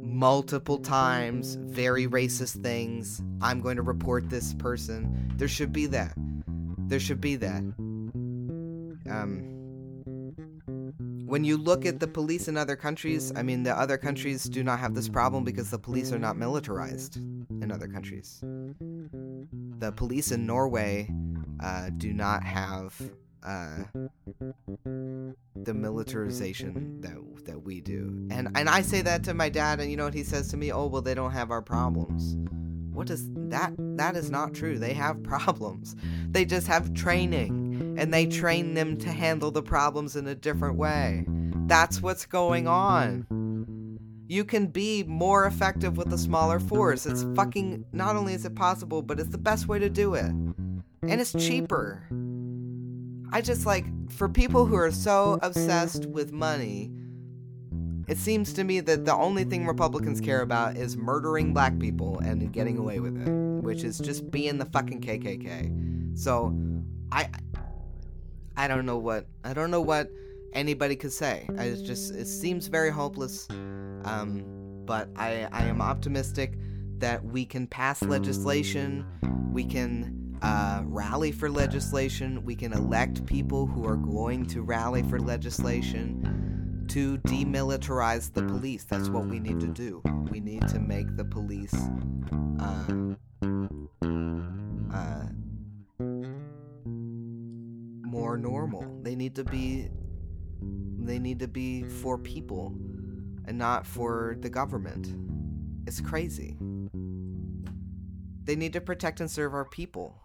multiple 0.10 0.78
times 0.78 1.56
very 1.62 2.08
racist 2.08 2.62
things. 2.62 3.22
I'm 3.42 3.62
going 3.62 3.78
to 3.78 3.82
report 3.82 4.30
this 4.30 4.54
person. 4.56 5.32
There 5.36 5.48
should 5.48 5.72
be 5.72 5.86
that. 5.88 6.14
There 6.88 7.00
should 7.00 7.22
be 7.22 7.36
that. 7.38 7.62
Um, 9.10 9.46
when 11.26 11.44
you 11.44 11.58
look 11.58 11.86
at 11.86 12.00
the 12.00 12.08
police 12.08 12.48
in 12.48 12.58
other 12.58 12.76
countries, 12.76 13.32
I 13.36 13.44
mean, 13.44 13.62
the 13.62 13.78
other 13.78 13.98
countries 13.98 14.46
do 14.46 14.64
not 14.64 14.80
have 14.80 14.96
this 14.96 15.08
problem 15.08 15.44
because 15.44 15.70
the 15.70 15.78
police 15.78 16.12
are 16.12 16.18
not 16.18 16.38
militarized 16.38 17.18
in 17.18 17.72
other 17.72 17.88
countries. 17.88 18.40
The 18.42 19.92
police 19.96 20.32
in 20.32 20.48
Norway 20.48 21.08
uh, 21.64 21.92
do 21.98 22.14
not 22.14 22.44
have 22.44 23.00
uh, 23.44 23.84
the 25.56 25.74
militarization 25.74 27.02
that 27.02 27.46
that 27.46 27.64
we 27.64 27.82
do. 27.82 28.28
And 28.30 28.50
and 28.56 28.70
I 28.70 28.82
say 28.82 29.02
that 29.02 29.24
to 29.26 29.34
my 29.34 29.50
dad, 29.50 29.80
and 29.80 29.90
you 29.90 29.98
know 29.98 30.06
what 30.06 30.14
he 30.14 30.24
says 30.24 30.50
to 30.50 30.58
me? 30.58 30.72
Oh 30.72 30.88
well, 30.88 31.02
they 31.02 31.14
don't 31.14 31.32
have 31.32 31.52
our 31.52 31.62
problems. 31.62 32.36
What 32.92 33.08
does 33.08 33.28
that? 33.50 33.74
That 33.78 34.16
is 34.16 34.30
not 34.30 34.54
true. 34.54 34.78
They 34.78 34.94
have 34.94 35.24
problems. 35.24 35.96
They 36.30 36.46
just 36.46 36.68
have 36.68 36.94
training, 36.94 37.96
and 37.98 38.14
they 38.14 38.26
train 38.26 38.74
them 38.74 38.98
to 38.98 39.10
handle 39.10 39.52
the 39.52 39.64
problems 39.64 40.16
in 40.16 40.28
a 40.28 40.36
different 40.36 40.76
way. 40.76 41.26
That's 41.68 42.02
what's 42.02 42.26
going 42.26 42.68
on. 42.68 43.26
You 44.28 44.46
can 44.46 44.68
be 44.68 45.04
more 45.04 45.46
effective 45.46 45.98
with 45.98 46.14
a 46.14 46.18
smaller 46.18 46.60
force. 46.60 47.06
It's 47.06 47.26
fucking. 47.36 47.86
Not 47.94 48.16
only 48.16 48.34
is 48.34 48.46
it 48.46 48.56
possible, 48.56 49.02
but 49.02 49.20
it's 49.20 49.30
the 49.30 49.38
best 49.38 49.68
way 49.68 49.80
to 49.80 49.90
do 49.90 50.14
it. 50.16 50.32
And 51.02 51.22
it's 51.22 51.34
cheaper. 51.34 52.06
I 53.32 53.42
just 53.42 53.66
like, 53.66 53.86
for 54.12 54.28
people 54.28 54.66
who 54.66 54.76
are 54.76 54.92
so 54.92 55.40
obsessed 55.42 56.06
with 56.08 56.32
money, 56.32 56.92
it 58.08 58.18
seems 58.18 58.54
to 58.54 58.64
me 58.64 58.80
that 58.80 59.06
the 59.06 59.14
only 59.14 59.44
thing 59.44 59.68
Republicans 59.68 60.20
care 60.20 60.42
about 60.42 60.76
is 60.76 60.98
murdering 60.98 61.54
black 61.54 61.78
people 61.80 62.20
and 62.20 62.52
getting 62.52 62.78
away 62.78 63.00
with 63.00 63.16
it, 63.22 63.30
which 63.64 63.84
is 63.84 64.00
just 64.00 64.32
being 64.32 64.58
the 64.58 64.66
fucking 64.66 65.02
KKK. 65.02 66.18
So, 66.18 66.56
I. 67.12 67.30
I 68.58 68.68
don't 68.68 68.86
know 68.86 68.98
what 68.98 69.26
I 69.46 69.54
don't 69.54 69.72
know 69.72 69.80
what 69.80 70.12
anybody 70.52 70.98
could 70.98 71.14
say. 71.14 71.48
I 71.58 71.70
just 71.82 72.14
it 72.14 72.28
seems 72.28 72.68
very 72.68 72.90
hopeless. 72.90 73.48
Um, 74.04 74.44
but 74.86 75.08
I 75.16 75.48
I 75.54 75.64
am 75.64 75.82
optimistic 75.82 76.56
that 76.98 77.24
we 77.24 77.46
can 77.46 77.68
pass 77.68 78.02
legislation. 78.02 79.06
We 79.54 79.64
can 79.64 80.29
uh, 80.42 80.82
rally 80.86 81.32
for 81.32 81.50
legislation. 81.50 82.44
We 82.44 82.56
can 82.56 82.74
elect 82.74 83.26
people 83.26 83.66
who 83.66 83.86
are 83.86 83.98
going 83.98 84.46
to 84.48 84.62
rally 84.62 85.04
for 85.04 85.20
legislation 85.20 86.86
to 86.90 87.18
demilitarize 87.20 88.34
the 88.34 88.44
police. 88.44 88.84
That's 88.84 89.10
what 89.10 89.26
we 89.28 89.40
need 89.40 89.60
to 89.60 89.68
do. 89.68 90.02
We 90.32 90.40
need 90.40 90.68
to 90.70 90.80
make 90.80 91.16
the 91.16 91.26
police 91.26 91.76
uh, 92.60 93.16
uh, 94.94 95.26
more 98.04 98.38
normal. 98.38 99.00
They 99.04 99.16
need 99.16 99.36
to 99.36 99.44
be 99.44 99.90
they 101.02 101.20
need 101.20 101.40
to 101.40 101.48
be 101.48 101.84
for 101.84 102.18
people 102.18 102.76
and 103.46 103.58
not 103.58 103.86
for 103.86 104.38
the 104.42 104.50
government. 104.50 105.16
It's 105.88 106.02
crazy. 106.02 106.58
They 108.50 108.56
need 108.56 108.74
to 108.74 108.82
protect 108.82 109.20
and 109.20 109.30
serve 109.30 109.54
our 109.54 109.64
people. 109.64 110.16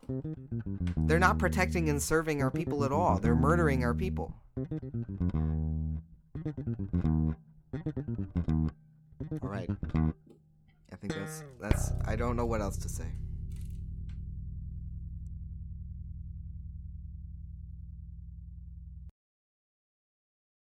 They're 0.97 1.19
not 1.19 1.39
protecting 1.39 1.91
and 1.91 2.03
serving 2.03 2.43
our 2.43 2.51
people 2.51 2.83
at 2.83 2.91
all. 2.91 3.19
They're 3.19 3.35
murdering 3.35 3.85
our 3.85 3.93
people. 3.93 4.35
All 9.43 9.49
right. 9.51 9.69
I 10.91 10.97
think 10.97 11.15
that's 11.15 11.45
that's 11.61 11.93
I 12.07 12.17
don't 12.17 12.35
know 12.35 12.47
what 12.47 12.63
else 12.63 12.79
to 12.79 12.89
say. 12.89 13.13